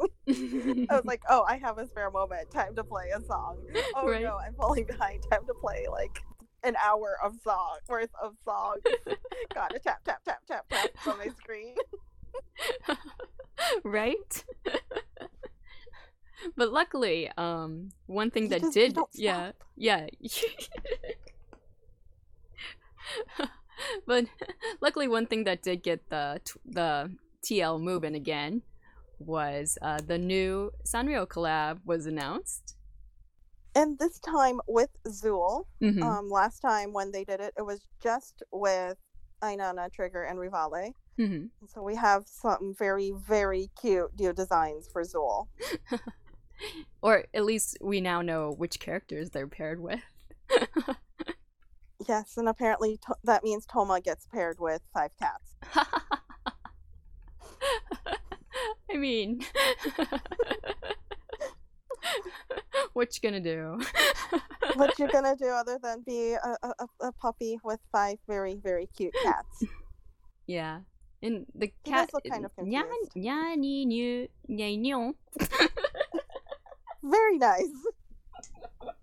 [0.91, 2.51] I was like, oh, I have a spare moment.
[2.51, 3.57] Time to play a song.
[3.97, 4.23] Oh Right.
[4.23, 5.23] no, I'm falling behind.
[5.31, 6.21] Time to play like
[6.69, 8.83] an hour of song worth of songs.
[9.55, 11.75] Gotta tap tap tap tap tap on my screen.
[13.85, 14.45] right?
[16.57, 20.07] but luckily, um, one thing You that just- did, yeah, yeah.
[24.07, 24.27] but
[24.81, 27.11] luckily, one thing that did get the t- the
[27.45, 28.63] TL moving again
[29.19, 32.75] was uh, the new Sanrio collab was announced.
[33.79, 35.67] And this time with Zool.
[35.81, 36.03] Mhm.
[36.03, 38.99] Um, last time when they did it, it was just with
[39.41, 40.93] Ainana, Trigger, and Re:vale.
[41.17, 41.51] Mhm.
[41.69, 45.47] So we have some very, very cute new designs for Zool.
[47.03, 50.01] Or at least we now know which characters they're paired with.
[52.09, 55.55] Yes, and apparently to- that means Toma gets paired with five cats.
[58.91, 59.45] I mean,
[62.93, 63.81] what you gonna do?
[64.75, 68.87] What you gonna do other than be a, a, a- puppy with five very, very
[68.97, 69.65] cute cats?
[70.47, 70.81] yeah,
[71.23, 72.11] and the He cat.
[72.13, 73.17] does kind of Nya confused.
[73.17, 75.15] nya ni nu nya nyo.
[77.03, 77.73] Very nice.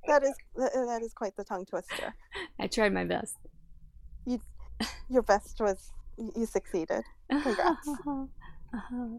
[0.07, 2.13] That is that is quite the tongue twister.
[2.59, 3.35] I tried my best.
[4.25, 4.39] You,
[5.09, 7.03] Your best was you succeeded.
[7.29, 7.89] Congrats.
[8.75, 9.17] Uh-huh.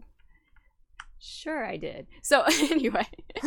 [1.19, 2.07] Sure, I did.
[2.21, 3.07] So anyway,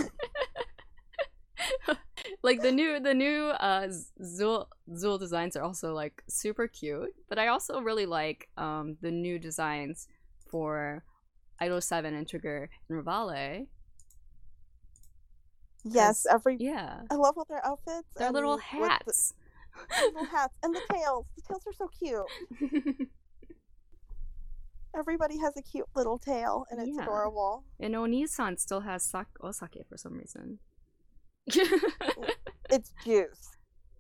[2.43, 3.89] like the new the new uh
[4.23, 9.11] Zool Zool designs are also like super cute, but I also really like um the
[9.11, 10.09] new designs
[10.51, 11.05] for
[11.61, 13.67] Idol Seven and Trigger and Re:vale.
[15.85, 18.09] Yes, every Yeah, I love all their outfits.
[18.17, 19.35] their and little with the- hats.
[20.05, 21.27] little hats and the tails.
[21.37, 23.09] The tails are so cute.
[24.97, 27.03] Everybody has a cute little tail, and it's Yeah.
[27.05, 27.65] adorable.
[27.79, 30.59] and Oni-san still has sak- osake for some reason.
[32.73, 33.57] It's juice.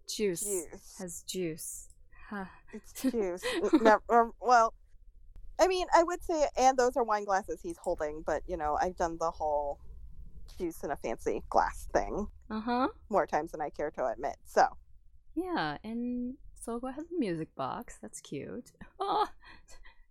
[0.08, 0.96] juice Juice.
[0.98, 1.88] has juice.
[2.28, 2.44] Huh.
[2.72, 3.42] It's juice.
[3.80, 4.74] Never, well,
[5.58, 8.78] I mean, I would say, and those are wine glasses he's holding, but you know,
[8.80, 9.80] I've done the whole
[10.58, 12.88] juice in a fancy glass thing Uh huh.
[13.08, 14.36] more times than I care to admit.
[14.44, 14.66] So,
[15.34, 17.98] Yeah, and Sogo has a music box.
[18.00, 18.70] That's cute.
[19.00, 19.26] Oh,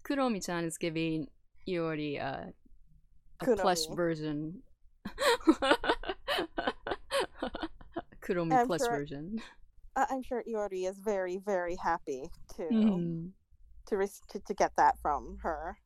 [0.10, 1.28] Kuromi-chan is giving
[1.68, 2.46] Iori uh,
[3.42, 4.62] a plush version.
[8.22, 9.42] Kuromi I'm plush sure- version.
[9.96, 13.32] I'm sure Iori is very, very happy to Mhm.
[13.88, 15.78] to, re- to to get that from her.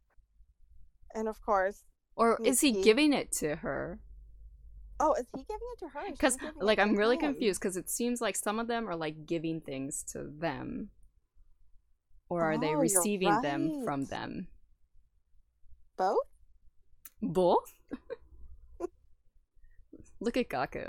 [1.16, 1.84] And of course,
[2.16, 2.84] Or is he Mitsuki.
[2.84, 4.00] giving it to her?
[5.00, 6.12] oh, is he giving it to her?
[6.12, 7.22] Because, like, I'm really him?
[7.34, 10.92] confused because it seems like some of them are like giving things to them.
[12.30, 14.48] Or are they Oh, you're receiving them from them?
[15.98, 16.18] Both?
[17.22, 17.74] Both?
[20.20, 20.84] Look at Gaku.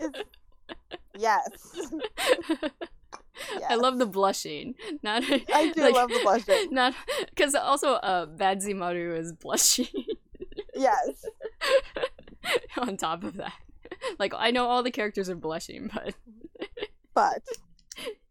[0.00, 0.12] Is-
[1.18, 1.48] yes.
[3.68, 4.74] I love the blushing.
[5.02, 5.22] Not
[5.54, 6.68] I do like, love the blushing.
[6.74, 6.94] Not
[7.30, 9.86] because also uh Badtz-Maru is blushing
[10.74, 11.24] Yes.
[12.78, 13.52] on top of that.
[14.18, 16.14] Like I know all the characters are blushing, but
[17.14, 17.42] But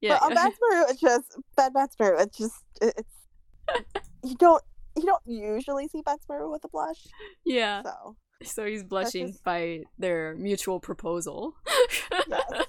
[0.01, 0.17] yeah.
[0.19, 2.17] but on Badtz-Maru, it's just Bad Badtz-Maru.
[2.19, 3.15] It's just it's
[4.23, 4.63] you don't
[4.95, 7.05] you don't usually see Badtz-Maru with a blush.
[7.45, 7.83] yeah.
[7.83, 11.55] So So he's blushing just- by their mutual proposal.
[12.27, 12.65] Yes.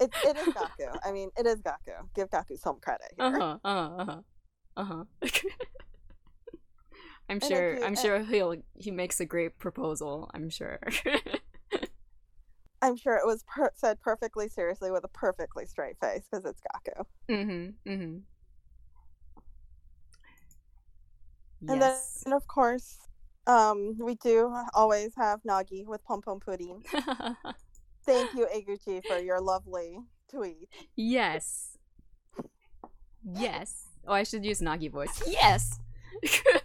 [0.00, 0.98] it, it is Gaku.
[1.04, 1.92] I mean, it is Gaku.
[2.14, 3.26] Give Gaku some credit here.
[3.26, 3.58] Uh-huh.
[3.64, 3.94] Uh-huh.
[4.02, 4.20] Uh-huh.
[4.76, 5.04] Uh-huh.
[7.28, 10.78] I'm sure I'm sure he'll he makes a great proposal, I'm sure.
[12.84, 16.60] I'm sure it was per- said perfectly seriously with a perfectly straight face because it's
[16.60, 17.04] Gaku.
[17.30, 17.90] mm-hmm.
[17.90, 18.18] Mm-hmm.
[21.70, 22.22] And Yes.
[22.24, 22.98] then, of course,
[23.46, 26.84] um, we do always have Nagi with Pompompurin.
[28.04, 29.98] Thank you, Eguchi, for your lovely
[30.30, 30.68] tweet.
[30.94, 31.78] yes.
[33.24, 33.86] Yes.
[34.06, 35.22] Oh, I should use Nagi voice.
[35.26, 35.80] Yes.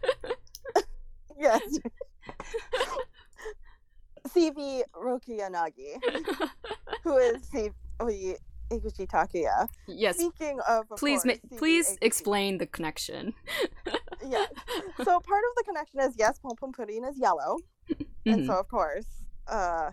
[1.39, 1.61] Yes.
[4.33, 5.91] CV Rokuya Nagi,
[7.03, 8.35] who is CV
[8.71, 9.67] Eguchi Takuya.
[9.87, 10.15] yes.
[10.17, 13.33] Speaking of, of Please, course, ma- please explain the connection.
[14.27, 14.49] Yes.
[14.97, 17.57] So part of the connection is yes, Pompompurin is yellow,
[18.25, 18.47] and Mhm.
[18.47, 19.07] so of course,
[19.47, 19.91] uh,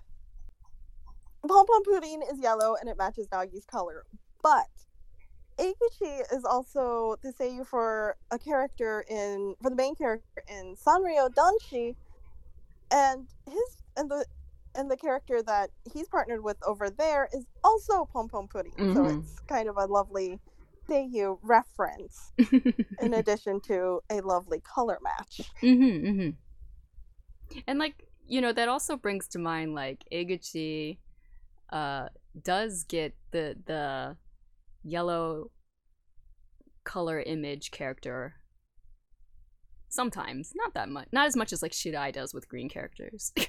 [1.46, 4.04] Pompompurin is yellow and it matches Nagi's color.
[4.42, 4.66] But
[5.58, 11.30] Eguchi is also the seiyuu for a character in for the main character in Sanrio
[11.32, 11.94] Danshi,
[12.90, 14.24] and his and the
[14.74, 18.92] and the character that he's partnered with over there is also Pompompurin.
[18.94, 19.18] So Mhm.
[19.20, 20.38] it's kind of a lovely
[20.88, 22.32] seiyuu reference
[23.02, 25.50] in addition to a lovely color match.
[25.62, 26.30] Mm-hmm, mm-hmm.
[27.66, 30.98] And like, you know, that also brings to mind like Eguchi
[31.72, 32.08] uh
[32.42, 34.16] does get the the
[34.84, 35.50] yellow
[36.84, 38.34] color image character
[39.88, 40.52] sometimes.
[40.54, 41.08] Not that much.
[41.12, 43.32] Not as much as like Shidai does with green characters.
[43.36, 43.46] he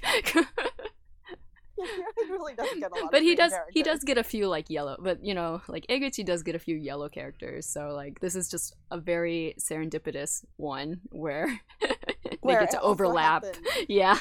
[2.30, 3.12] really does get a lot.
[3.12, 6.24] but he does he does get a few like yellow but you know like Eguchi
[6.24, 11.00] does get a few yellow characters so like this is just a very serendipitous one
[11.10, 14.18] where they Where get to overlap happened yeah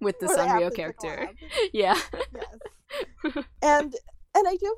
[0.00, 1.28] with the Sanrio character
[1.72, 1.96] yeah
[2.34, 3.44] Yes.
[3.62, 3.94] and
[4.34, 4.74] and I do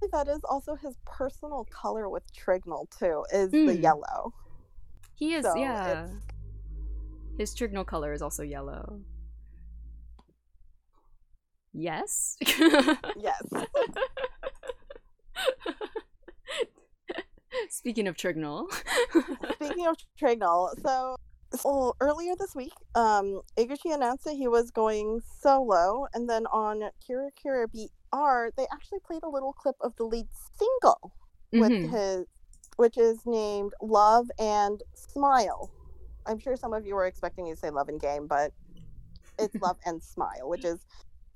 [0.00, 3.82] believe that is also his personal color with Trignal too, is the Mm.
[3.82, 4.32] yellow.
[5.16, 6.06] he is So yeah
[7.38, 9.00] his Trignal color is also yellow
[11.72, 12.36] yes
[13.16, 13.42] Yes.
[17.68, 18.66] speaking of Trignal
[19.54, 21.16] Speaking of Trignal, so
[21.52, 26.80] so earlier this week, um, Eguchi announced that he was going solo, and then on
[27.08, 30.26] Kira Kira BR, they actually played a little clip of the lead
[30.58, 31.12] single
[31.52, 31.90] with Mhm.
[31.90, 32.26] his
[32.76, 35.70] which is named Love and Smile.
[36.26, 38.52] I'm sure some of you were expecting me to say Love and Game, but
[39.38, 40.80] it's Love and Smile, which is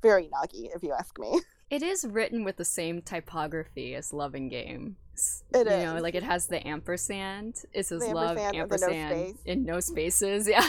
[0.03, 1.41] very naggy, if you ask me.
[1.71, 4.97] It is written with the same typography as Love and Game.
[5.53, 7.57] It you know, like it has the ampersand.
[7.75, 10.49] It says The love ampersand no in no spaces.
[10.49, 10.67] Yeah,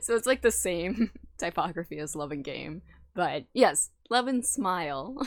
[0.00, 2.80] so it's like the same typography as Love and Game,
[3.12, 5.18] but yes, Love and Smile.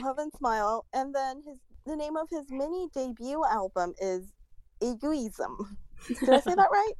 [0.00, 0.86] Love and Smile.
[0.92, 1.58] And then his
[1.88, 4.26] the name of his mini debut album is
[4.82, 5.78] Egoism.
[6.06, 6.92] Did I say that right?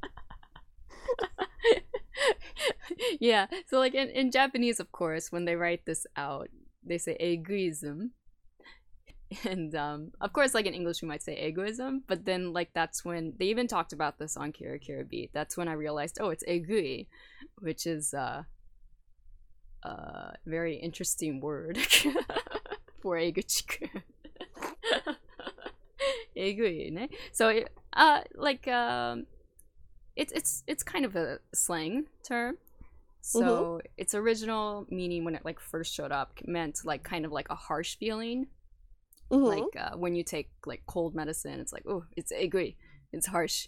[3.19, 6.49] yeah, so like in, in Japanese, of course, when they write this out,
[6.83, 8.11] they say egoism.
[9.45, 13.05] And um, of course, like in English, we might say egoism, but then like that's
[13.05, 15.29] when they even talked about this on Kira Kira Beat.
[15.33, 17.05] That's when I realized, oh, it's egui,
[17.59, 18.43] which is uh,
[19.83, 21.77] a very interesting word
[23.01, 23.89] for eguchiku.
[26.35, 27.09] egui, ne?
[27.31, 29.25] So, it- uh, like um,
[30.15, 32.57] it's it's it's kind of a slang term.
[33.21, 37.47] So its original meaning when it like first showed up meant like kind of like
[37.49, 38.47] a harsh feeling.
[39.31, 39.45] Mhm.
[39.47, 42.77] like uh, when you take like cold medicine it's like oh it's angry.
[43.11, 43.67] It's harsh.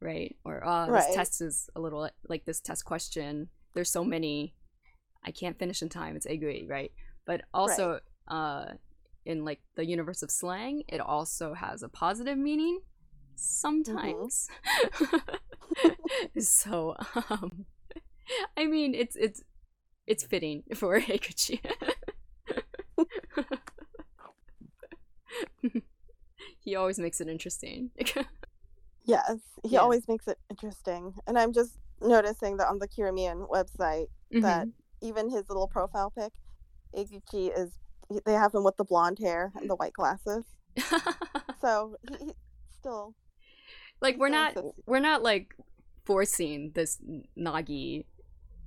[0.00, 0.36] Right?
[0.44, 1.06] Or uh Right.
[1.06, 4.54] this test is a little like this test question there's so many
[5.24, 6.16] i can't finish in time.
[6.16, 6.66] It's angry.
[6.68, 6.92] Right?
[7.26, 8.66] But also uh
[9.24, 12.80] in like the universe of slang it also has a positive meaning
[13.34, 14.48] sometimes
[16.38, 16.94] so
[17.30, 17.64] um
[18.56, 19.42] i mean it's it's
[20.06, 21.60] it's fitting for Eguchi.
[26.60, 27.90] he always makes it interesting.
[29.04, 29.80] Yes, he Yeah.
[29.80, 31.14] always makes it interesting.
[31.26, 34.06] And I'm just noticing that on the Kiramune website,
[34.42, 34.68] that
[35.00, 36.32] even his little profile pic,
[36.96, 37.78] Eguchi is
[38.24, 40.44] they have him with the blonde hair and the white glasses.
[41.60, 42.32] So he, he
[42.78, 43.14] still
[44.02, 45.54] like we're not we're not like
[46.04, 46.98] forcing this
[47.38, 48.04] nagi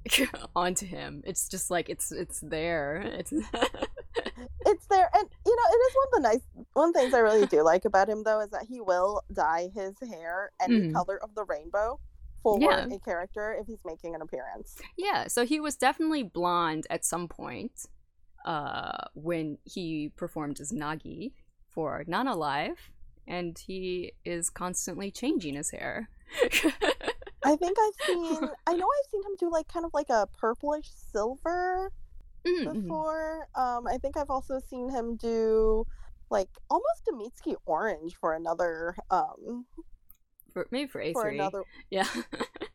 [0.56, 1.22] onto him.
[1.26, 3.02] It's just like it's it's there.
[3.02, 3.32] It's
[4.66, 7.46] it's there and you know, it is one of the nice one things I really
[7.48, 10.94] do like about him though is that he will dye his hair any Mhm.
[10.94, 12.00] color of the rainbow
[12.42, 12.88] for Yeah.
[12.92, 14.78] a character if he's making an appearance.
[14.98, 15.28] yeah.
[15.28, 17.86] So he was definitely blonde at some point,
[18.46, 21.34] uh, when he performed as Nagi
[21.70, 22.92] for Nana Live,
[23.28, 26.10] and he is constantly changing his hair.
[27.44, 30.28] I think I've seen I know I've seen him do like kind of like a
[30.38, 31.92] purplish silver
[32.46, 32.74] Mhm.
[32.84, 33.48] before.
[33.56, 35.86] Um, I think I've also seen him do
[36.30, 38.96] like almost a Mitsuki orange for another.
[39.10, 39.66] Um,
[40.54, 41.36] For, maybe for A for three.
[41.40, 41.64] another.
[41.90, 42.08] Yeah.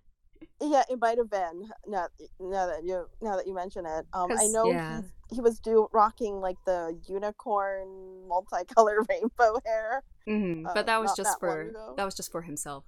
[0.61, 1.71] Yeah, it might have been.
[1.87, 2.09] Now,
[2.39, 4.97] now that you now that you mention it, um, I know yeah.
[5.01, 7.89] he's, he was do rocking like the unicorn
[8.29, 10.03] multicolor rainbow hair.
[10.29, 10.67] Mhm.
[10.67, 12.85] Uh, but that was just that for that was just for himself.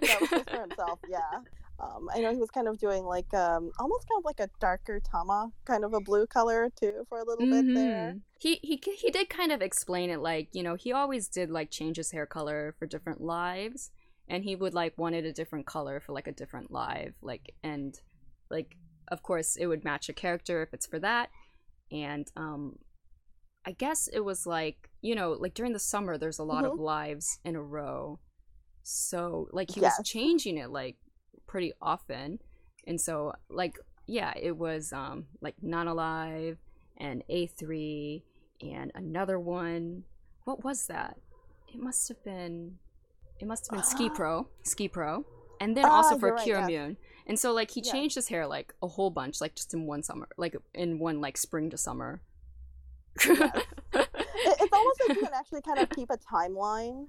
[0.00, 0.98] That was just for himself.
[1.08, 1.40] Yeah.
[1.80, 4.48] Um, I know he was kind of doing like um, almost kind of like a
[4.60, 8.14] darker tama, kind of a blue color too, for a little bit there.
[8.14, 8.20] Mhm.
[8.38, 11.70] He he he did kind of explain it like you know he always did like
[11.70, 13.90] change his hair color for different lives,
[14.28, 18.00] and he would like wanted a different color for like a different live like and
[18.50, 18.76] like
[19.08, 21.30] of course it would match a character if it's for that,
[21.92, 22.78] and um,
[23.66, 26.78] I guess it was like you know like during the summer there's a lot of
[26.78, 28.18] lives in a row,
[28.82, 29.98] so like he Yes.
[29.98, 30.96] was changing it like
[31.46, 32.40] pretty often,
[32.86, 36.58] and so like yeah it was um like Nana Live
[36.98, 38.24] and A3
[38.60, 40.04] and another one.
[40.44, 41.18] What was that?
[41.68, 42.78] It must have been
[43.40, 44.08] it must have been Ski.
[44.14, 45.24] Pro, Ski Pro.
[45.60, 46.58] And then Ah, also for right, yes.
[46.68, 46.96] Kiramune.
[47.26, 47.92] And so like he Yes.
[47.92, 51.20] changed his hair like a whole bunch like just in one summer, like in one
[51.20, 52.20] like spring to summer.
[54.46, 57.06] It, it's almost like you can actually kind of keep a timeline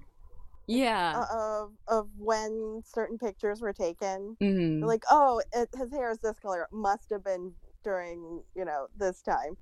[0.66, 1.24] yeah.
[1.32, 4.36] of of when certain pictures were taken.
[4.40, 4.84] Mhm.
[4.84, 6.62] Like, oh, it, his hair is this color.
[6.62, 7.52] It must have been
[7.84, 9.56] during you know this time.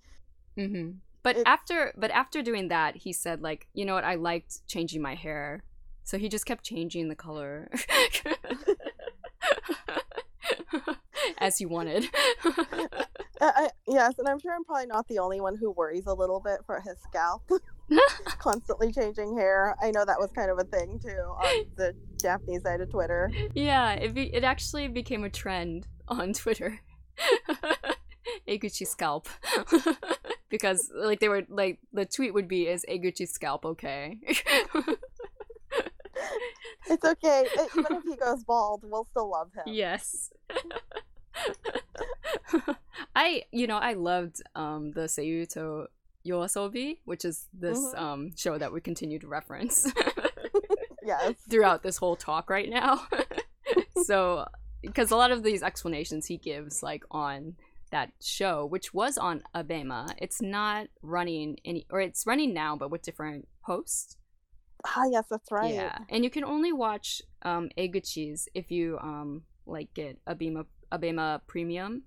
[0.56, 0.90] hmm
[1.22, 4.66] But It's- after but after doing that, he said like, you know what, I liked
[4.68, 5.64] changing my hair.
[6.04, 7.70] So he just kept changing the color
[11.38, 12.06] as he wanted.
[13.40, 16.40] I, yes, and I'm sure I'm probably not the only one who worries a little
[16.40, 17.42] bit for his scalp.
[18.38, 19.76] Constantly changing hair.
[19.82, 23.30] I know that was kind of a thing too on the Japanese side of Twitter.
[23.54, 26.80] yeah, it be- it actually became a trend on Twitter.
[28.48, 29.28] Eguchi scalp.
[30.48, 34.18] because like they were like the tweet would be is Eguchi scalp okay?
[36.86, 37.46] It's okay.
[37.78, 39.62] Even if he goes bald, we'll still love him.
[39.66, 40.30] Yes.
[43.16, 45.86] I you know I loved um the Seiyu to
[46.26, 47.98] Yoasobi, which is this Mhm.
[47.98, 49.90] um show that we continue to reference.
[51.06, 51.34] Yes.
[51.50, 53.06] throughout this whole talk right now.
[54.04, 54.46] so,
[54.80, 57.56] because a lot of these explanations he gives, like on
[57.90, 62.90] that show, which was on Abema, it's not running any, or it's running now, but
[62.90, 64.16] with different hosts.
[64.86, 65.72] Ah, yes, that's right.
[65.74, 71.40] Yeah, and you can only watch um, Eguchi's if you um like get Abema Abema
[71.46, 72.02] Premium,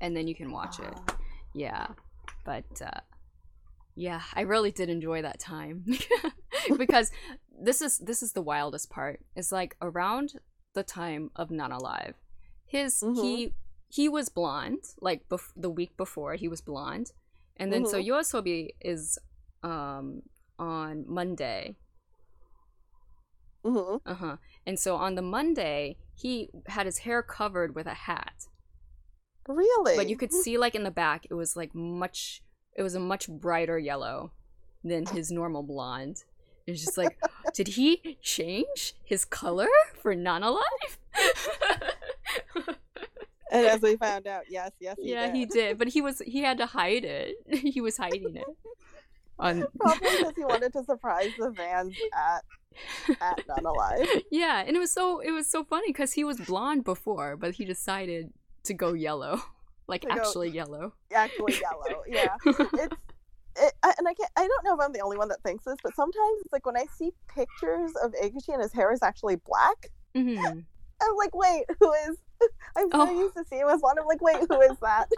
[0.00, 0.94] and then you can watch it.
[1.08, 1.16] Ah.
[1.54, 1.86] Yeah,
[2.44, 3.00] but uh,
[3.94, 5.84] yeah, I really did enjoy that time
[6.76, 7.10] because
[7.60, 9.20] this is this is the wildest part.
[9.36, 10.34] It's like around
[10.74, 12.14] the time of Nana Live,
[12.66, 13.20] his Mhm.
[13.22, 13.54] he
[13.88, 17.12] he was blonde like bef- the week before he was blonde,
[17.58, 18.06] and then so Mhm.
[18.08, 19.18] Yoasobi is
[19.62, 20.22] um
[20.58, 21.76] on Monday.
[23.64, 24.36] Hmm Uh huh.
[24.66, 28.46] And so on the Monday, he had his hair covered with a hat.
[29.48, 29.96] Really?
[29.96, 32.42] But you could see like in the back, it was like much.
[32.76, 34.32] It was a much brighter yellow
[34.82, 36.24] than his normal blonde.
[36.66, 37.18] It was just like,
[37.54, 39.68] did he change his color
[40.00, 40.98] for Nana Live?
[43.52, 45.36] And as we found out, yes, yes, he yeah, did.
[45.36, 45.78] he did.
[45.78, 47.36] But he was he had to hide it.
[47.52, 48.44] he was hiding it.
[49.38, 52.44] On Probably because he wanted to surprise the fans at
[53.20, 54.06] at Nana Live.
[54.30, 57.54] yeah, and it was so it was so funny because he was blonde before, but
[57.54, 58.32] he decided
[58.64, 59.40] to go yellow,
[59.88, 60.94] like To go- actually yellow.
[61.14, 62.02] Actually yellow.
[62.06, 62.34] Yeah.
[62.46, 62.96] It's
[63.54, 65.64] it, I, and I can't, I don't know if I'm the only one that thinks
[65.64, 69.02] this, but sometimes it's like when I see pictures of Eguchi and his hair is
[69.02, 70.38] actually black, hmm
[71.02, 72.16] I'm like, wait, who is?
[72.76, 73.20] I'm so Oh.
[73.20, 73.98] used to seeing him as blonde.
[74.00, 75.08] I'm like, wait, who is that?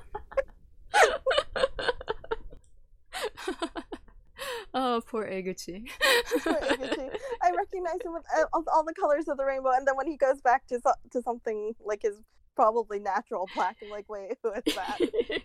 [4.75, 5.87] Oh, poor Eguchi.
[6.43, 7.11] Poor Eguchi.
[7.43, 10.07] I recognize him with uh, all, all the colors of the rainbow, and then when
[10.07, 12.16] he goes back to so- to something like his
[12.57, 14.99] probably natural black, I'm like, wait, who is that?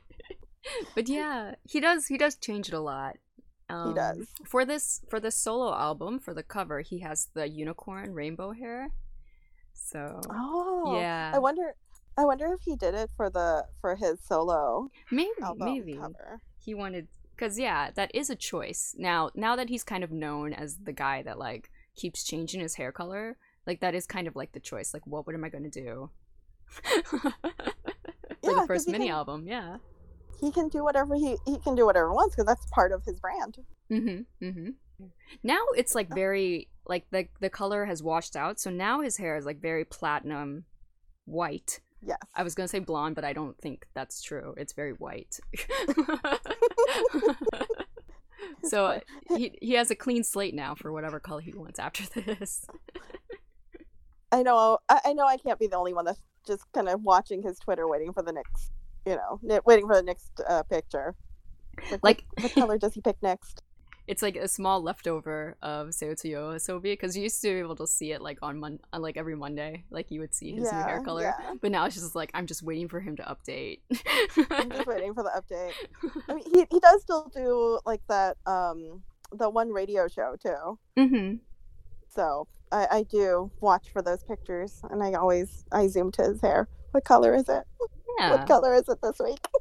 [0.96, 3.18] but yeah, he does he does change it a lot.
[3.70, 4.28] Um, does.
[4.46, 8.90] For this for this solo album, for the cover, he has the unicorn rainbow hair.
[9.74, 11.76] So Oh, yeah, I wonder.
[12.18, 16.42] I wonder if he did it for the for his solo maybe album maybe cover.
[16.58, 17.08] he wanted
[17.40, 18.94] because yeah, that is a choice.
[18.98, 22.76] Now now that he's kind of known as the guy that like keeps changing his
[22.76, 24.94] hair color, like that is kind of like the choice.
[24.94, 26.10] Like, what what am I gonna do?
[27.06, 27.32] for Yeah,
[28.42, 29.78] the 'cause first mini can- album, yeah.
[30.40, 33.04] He can do whatever he he can do whatever he wants because that's part of
[33.06, 33.58] his brand.
[33.92, 34.46] Mm-hmm.
[34.46, 35.06] Mm-hmm.
[35.44, 39.36] Now it's like very like the the color has washed out, so now his hair
[39.38, 40.66] is like very platinum
[41.26, 41.82] white.
[42.02, 42.20] Yes.
[42.34, 44.54] I was gonna say blonde, but I don't think that's true.
[44.58, 45.40] It's very white.
[48.64, 49.02] so
[49.36, 52.66] he he has a clean slate now for whatever color he wants after this.
[54.32, 54.78] I know.
[54.88, 55.26] I, know.
[55.26, 58.22] I can't be the only one that's just kind of watching his Twitter, waiting for
[58.22, 58.72] the next.
[59.06, 61.16] You know, waiting for the next uh, picture.
[61.90, 63.64] Like, Like what color does he pick next?
[64.10, 67.76] It's like a small leftover of Seiyu to Yoasobi because you used to be able
[67.76, 70.72] to see it like on Mon- on like every Monday, like you would see his
[70.72, 71.22] new hair color.
[71.22, 71.54] yeah.
[71.62, 73.82] But now it's just like I'm just waiting for him to update.
[74.50, 75.74] I'm just waiting for the update.
[76.28, 80.80] I mean, he he does still do like that um the one radio show too.
[80.98, 81.36] mm-hmm.
[82.10, 86.42] So I I do watch for those pictures, and I always I zoom to his
[86.42, 86.68] hair.
[86.92, 87.64] What color is it?
[88.18, 88.32] Yeah.
[88.32, 89.46] What color is it this week?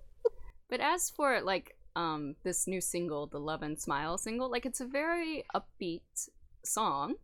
[0.71, 4.81] But as for like um this new single, the Love and Smile single, like it's
[4.81, 6.29] a very upbeat
[6.65, 7.17] song.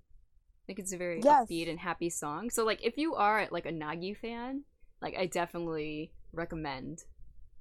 [0.68, 1.46] Like it's a very Yes.
[1.48, 2.50] upbeat and happy song.
[2.50, 4.64] So like if you are like a Nagi fan,
[5.02, 7.04] like I definitely recommend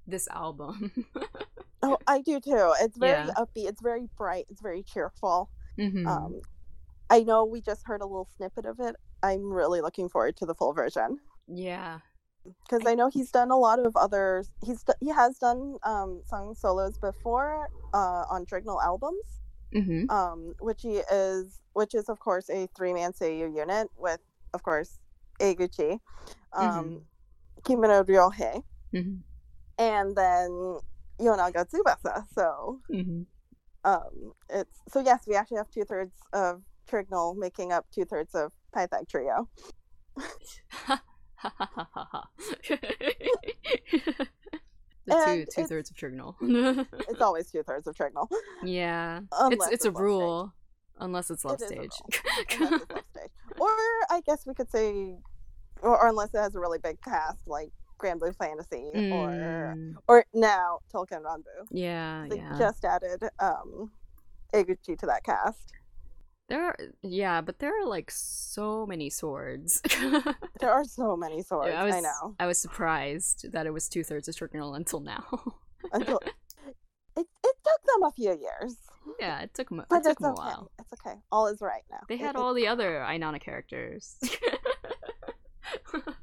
[0.06, 0.92] this album.
[1.86, 2.72] Oh, I do too.
[2.80, 3.34] It's very Yeah.
[3.36, 3.68] upbeat.
[3.68, 4.46] It's very bright.
[4.48, 5.50] It's very cheerful.
[5.78, 6.06] mm-hmm.
[6.08, 6.40] Um,
[7.10, 8.96] I know we just heard a little snippet of it.
[9.22, 11.98] I'm really looking forward to the full version yeah.
[12.44, 14.44] Because I know he's done a lot of other.
[14.64, 19.40] He's he has done um, song solos before uh, on Trignal albums,
[19.74, 20.04] Mm-hmm.
[20.08, 24.20] um, which he is, which is of course a three man seiyu unit with,
[24.54, 24.98] of course,
[25.40, 25.98] Eguchi,
[26.52, 27.02] um,
[27.64, 28.62] Kimura Ryohei,
[28.94, 29.20] Mm-hmm.
[29.78, 30.78] and then
[31.20, 32.24] Yonaga Tsubasa.
[32.34, 33.22] So Mm-hmm.
[33.84, 38.34] um it's so yes we actually have two thirds of trignal making up two thirds
[38.34, 39.48] of pythag trio
[45.06, 46.34] the And two two thirds of Trignal.
[47.08, 48.26] it's always two thirds of trignal
[48.62, 50.52] yeah, Unless it's a it's love rule,
[51.00, 51.92] unless it's love It stage.
[52.48, 52.80] it's love
[53.10, 53.30] stage.
[53.58, 53.68] Or
[54.10, 55.16] i guess we could say
[55.82, 57.70] or, or unless it has a really big cast like
[58.00, 59.30] Granblue Fantasy or
[59.76, 62.56] Mm, or now Touken Ranbu yeah, they yeah.
[62.58, 63.90] just added um
[64.52, 65.72] Eguchi to that cast
[66.48, 69.80] There are yeah, but there are like so many swords.
[70.60, 73.88] there are so many swords I was i know I was surprised that it was
[73.88, 75.24] two thirds of Trignal until now.
[75.92, 76.18] until
[77.16, 78.76] it, it took them a few years
[79.20, 80.70] yeah, it took 'em- but it took it's 'em a okay while.
[80.78, 82.00] it's Okay, all is right now.
[82.08, 84.16] They had it- all the other Ainana characters.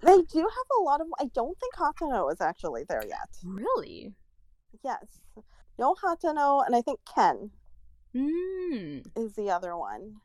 [0.03, 1.07] They do have a lot of.
[1.19, 3.30] I don't think Hatano is actually there yet.
[3.43, 4.13] really?
[4.84, 5.05] Yes,
[5.80, 7.51] no Hatano, and I think Ken
[8.16, 9.05] Mm.
[9.16, 10.16] is the other one.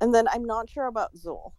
[0.00, 1.52] And then I'm not sure about Zool.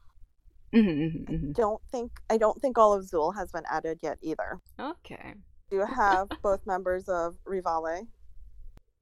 [0.74, 4.60] Mm-hmm, Don't think I don't think all of Zool has been added yet either.
[4.80, 5.34] Okay.
[5.72, 8.08] You have both members of Re:vale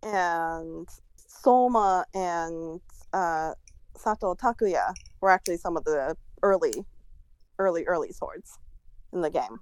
[0.02, 2.80] and Soma and
[3.12, 3.54] uh,
[3.98, 6.86] Sato Takuya were actually some of the early,
[7.60, 8.60] early, early swords
[9.12, 9.60] in the game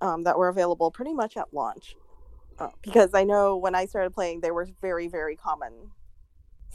[0.00, 1.96] um, that were available pretty much at launch.
[2.58, 5.72] Uh, because I know when I started playing, they were very, very common.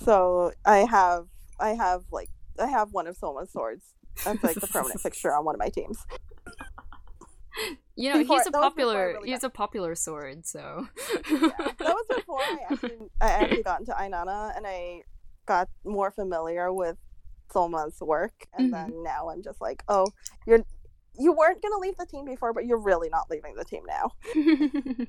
[0.03, 1.27] So I have,
[1.59, 2.29] I have like,
[2.59, 3.83] I have one of Soma's swords.
[4.25, 6.05] That's like the permanent fixture on one of my teams.
[7.95, 10.87] You know, Before- he's a that was before I popular he's a popular sword, so
[11.29, 15.01] that was before I actually I actually got into Ainana and I
[15.45, 16.95] got more familiar with
[17.51, 18.71] Soma's work and Mhm.
[18.71, 20.05] then now I'm just like, oh,
[20.47, 20.63] you're
[21.17, 24.11] you weren't gonna leave the team before, but you're really not leaving the team now.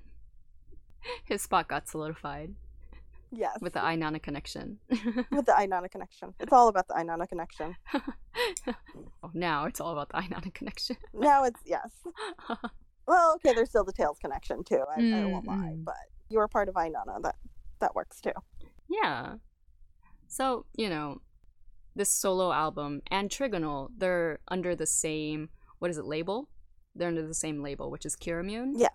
[1.25, 2.55] his spot got solidified
[3.33, 3.59] Yes.
[3.61, 4.79] with the Ainana connection.
[4.89, 6.35] with the Ainana connection.
[6.41, 7.77] It's all about the Ainana connection.
[9.23, 10.97] oh, now it's all about the Ainana connection.
[11.15, 11.91] Now it's yes.
[13.07, 14.83] Well, okay, there's still the Tails connection too.
[14.89, 15.85] I, I won't lie, Mm-mm.
[15.85, 15.97] but
[16.29, 17.23] you are part of Ainana.
[17.23, 17.37] That
[17.81, 18.33] that works too.
[18.89, 19.35] Yeah.
[20.29, 21.21] So, you know,
[21.97, 25.51] this solo album and Trignal, they're under the same
[25.81, 26.49] what is it, label?
[26.95, 28.73] They're under the same label, which is Kiramune.
[28.77, 28.89] Yeah.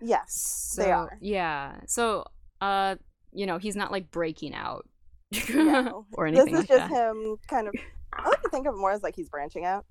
[0.00, 0.70] Yes.
[0.72, 1.18] So, they are.
[1.20, 1.80] Yeah.
[1.86, 2.24] So,
[2.60, 2.96] uh,
[3.32, 4.86] you know, he's not like breaking out
[5.54, 6.06] No.
[6.12, 6.54] or anything.
[6.54, 7.10] This is like just that.
[7.10, 7.74] him kind of
[8.12, 9.84] I like to think of it more as like he's branching out.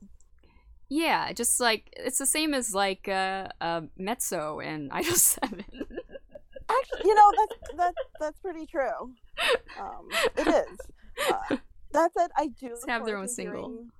[0.89, 5.65] Yeah, just like it's the same as like uh, uh Mezzo and Idol Seven.
[6.69, 9.13] Actually, you know that's that's that's pretty true.
[9.79, 10.07] Um,
[10.37, 10.77] it is.
[11.29, 11.57] Uh,
[11.93, 13.69] that said, I do have their own single.
[13.69, 13.91] hearing-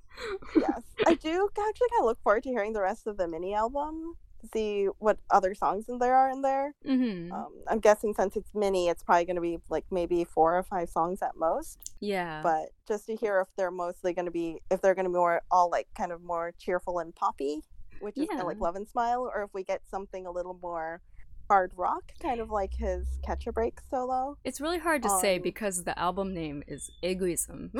[0.56, 3.54] yes, I do actually kind of look forward to hearing the rest of the mini
[3.54, 4.16] album
[4.54, 6.74] see what other songs there are in there.
[6.86, 10.58] hmm Um, I'm guessing since it's mini, it's probably going to be like maybe four
[10.58, 11.94] or five songs at most.
[12.00, 12.42] yeah.
[12.44, 15.16] But just to hear if they're mostly going to be if they're going to be
[15.18, 17.62] more all like kind of more cheerful and poppy,
[18.00, 20.58] which is kind of like Love and Smile, or if we get something a little
[20.62, 21.02] more
[21.48, 24.38] hard rock, kind of like his Catch a Break solo.
[24.44, 27.72] It's really hard to say um, because the album name is Egoism.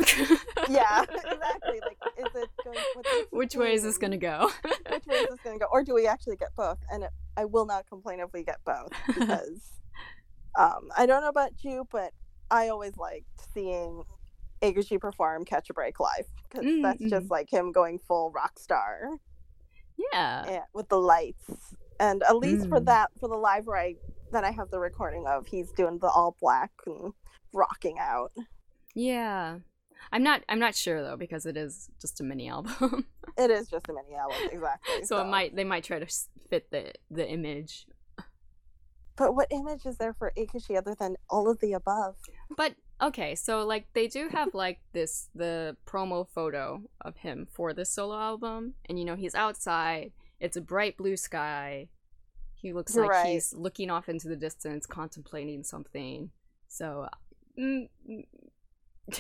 [0.70, 1.80] yeah, exactly.
[1.82, 3.26] Like, is it going?
[3.32, 4.50] Which way is this gonna go?
[4.64, 5.70] Which way is this going to go?
[5.72, 6.78] Or do we actually get both?
[6.92, 9.80] And it, I will not complain if we get both because
[10.58, 12.12] um, I don't know about you, but
[12.50, 14.04] I always liked seeing
[14.62, 18.58] Eguchi perform Catch a Break live because Mm, that's just like him going full rock
[18.58, 19.18] star
[20.14, 20.46] yeah.
[20.46, 21.76] and, with the lights.
[22.00, 22.86] And at least for Mm.
[22.86, 23.96] that, for the live where I
[24.32, 27.14] that I have the recording of, he's doing the all black and
[27.54, 28.32] rocking out.
[28.94, 29.60] Yeah.
[30.12, 33.06] I'm not I'm not sure though because it is just a mini album.
[33.38, 35.04] It is just a mini album, exactly.
[35.06, 36.08] so it might they might try to
[36.50, 37.86] fit the the image.
[39.16, 42.16] But what image is there for Eguchi other than all of the above?
[42.56, 47.74] But okay, so like they do have like this the promo photo of him for
[47.74, 50.12] this solo album, and you know he's outside.
[50.40, 51.90] It's a bright blue sky.
[52.54, 53.28] He looks You're like right.
[53.34, 56.32] he's looking off into the distance, contemplating something.
[56.68, 57.08] So,
[57.60, 58.24] mm, mm.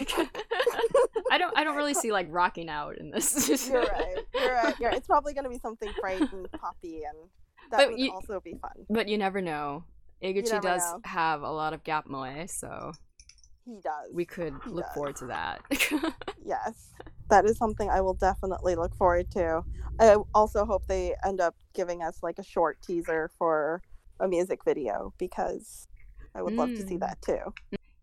[1.32, 3.68] I don't I don't really see like rocking out in this.
[3.70, 4.18] You're right.
[4.34, 4.80] You're right.
[4.80, 4.98] You're right.
[4.98, 7.30] It's probably going to be something bright and poppy, and
[7.72, 8.72] that But would you- also be fun.
[8.90, 9.84] But you never know.
[10.24, 11.00] Eguchi does know.
[11.06, 12.92] have a lot of gap moe, so
[13.66, 14.12] He does.
[14.12, 14.94] we could He look does.
[14.96, 15.62] forward to that.
[16.44, 16.90] Yes,
[17.30, 19.64] that is something I will definitely look forward to.
[20.00, 23.82] I also hope they end up giving us like a short teaser for
[24.20, 25.88] a music video because
[26.36, 27.00] I would love to see Mm.
[27.02, 27.54] that too.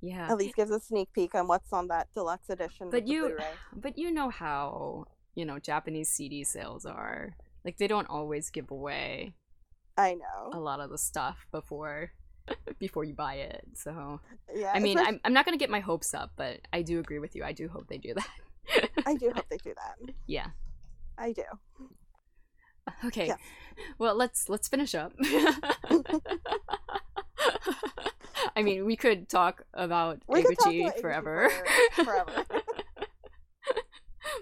[0.01, 0.31] yeah.
[0.31, 2.91] At least gives a sneak peek on what's on that deluxe edition.
[2.91, 3.39] But you-
[3.75, 7.37] But you know how, you know, Japanese CD sales are.
[7.65, 9.35] Like they don't always give away
[9.97, 10.51] I know.
[10.53, 12.11] A lot of the stuff before
[12.79, 13.65] before you buy it.
[13.75, 14.21] So,
[14.55, 16.83] Yeah, I mean, especially- I'm I'm not going to get my hopes up, but I
[16.83, 17.43] do agree with you.
[17.45, 18.29] I do hope they do that.
[19.07, 20.15] I do hope they do that.
[20.27, 20.49] yeah.
[21.17, 21.43] I do.
[23.07, 23.29] Okay.
[23.29, 23.39] Yes.
[23.99, 25.13] Well, let's let's finish up.
[28.57, 31.51] I mean, we could talk about We about forever.
[31.95, 32.45] for- forever.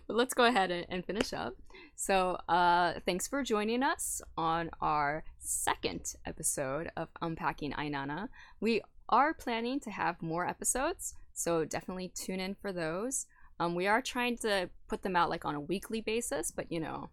[0.06, 1.54] but let's go ahead and, and finish up.
[1.94, 8.28] So, uh, thanks for joining us on our second episode of Unpacking Ainana.
[8.60, 13.26] We are planning to have more episodes, so definitely tune in for those.
[13.60, 16.80] Um, we are trying to put them out like on a weekly basis, but you
[16.80, 17.10] know,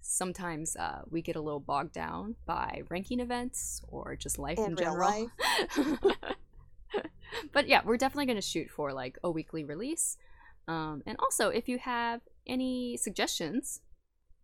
[0.00, 4.74] sometimes uh, we get a little bogged down by ranking events or just life in
[4.74, 5.30] real general.
[7.52, 10.16] but yeah, we're definitely going to shoot for like a weekly release.
[10.68, 13.80] Um, and also, if you have any suggestions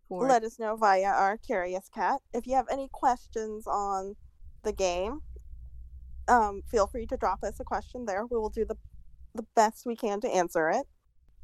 [0.07, 2.21] for Let us know via our Curious Cat.
[2.33, 4.15] If you have any questions on
[4.63, 5.21] the game,
[6.27, 8.25] um, feel free to drop us a question there.
[8.25, 8.77] We will do the
[9.35, 10.85] the best we can to answer it.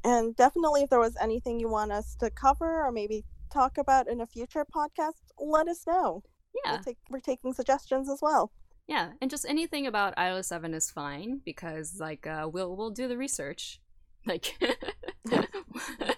[0.03, 4.07] And definitely, if there was anything you want us to cover or maybe talk about
[4.07, 6.23] in a future podcast, let us know.
[6.65, 8.51] yeah, We'll take, we're taking suggestions as well.
[8.87, 13.07] yeah, and just anything about Isla Seven is fine because like uh, we'll we'll do
[13.07, 13.79] the research.
[14.25, 14.53] Like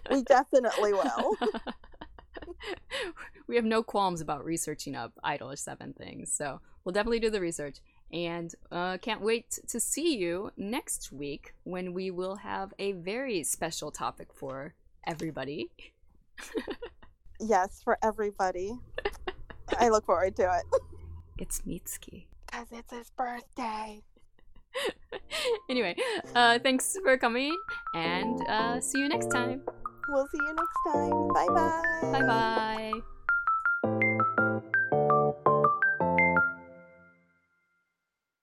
[0.10, 1.36] We definitely will.
[3.48, 7.42] we have no qualms about researching up Idol Seven things, so we'll definitely do the
[7.42, 7.78] research.
[8.14, 13.44] And uh, can't wait to see you next week when we will have a very
[13.44, 14.74] special topic for
[15.08, 15.70] everybody.
[17.42, 18.78] Yes, for everybody.
[19.80, 20.64] I look forward to it.
[21.40, 22.26] It's Mitsuki.
[22.46, 24.04] Because it's his birthday.
[25.72, 25.96] anyway,
[26.36, 27.58] uh, thanks for coming,
[27.96, 29.64] and uh, see you next time.
[30.10, 31.28] We'll see you next time.
[31.34, 32.12] Bye bye.
[32.12, 33.18] Bye bye.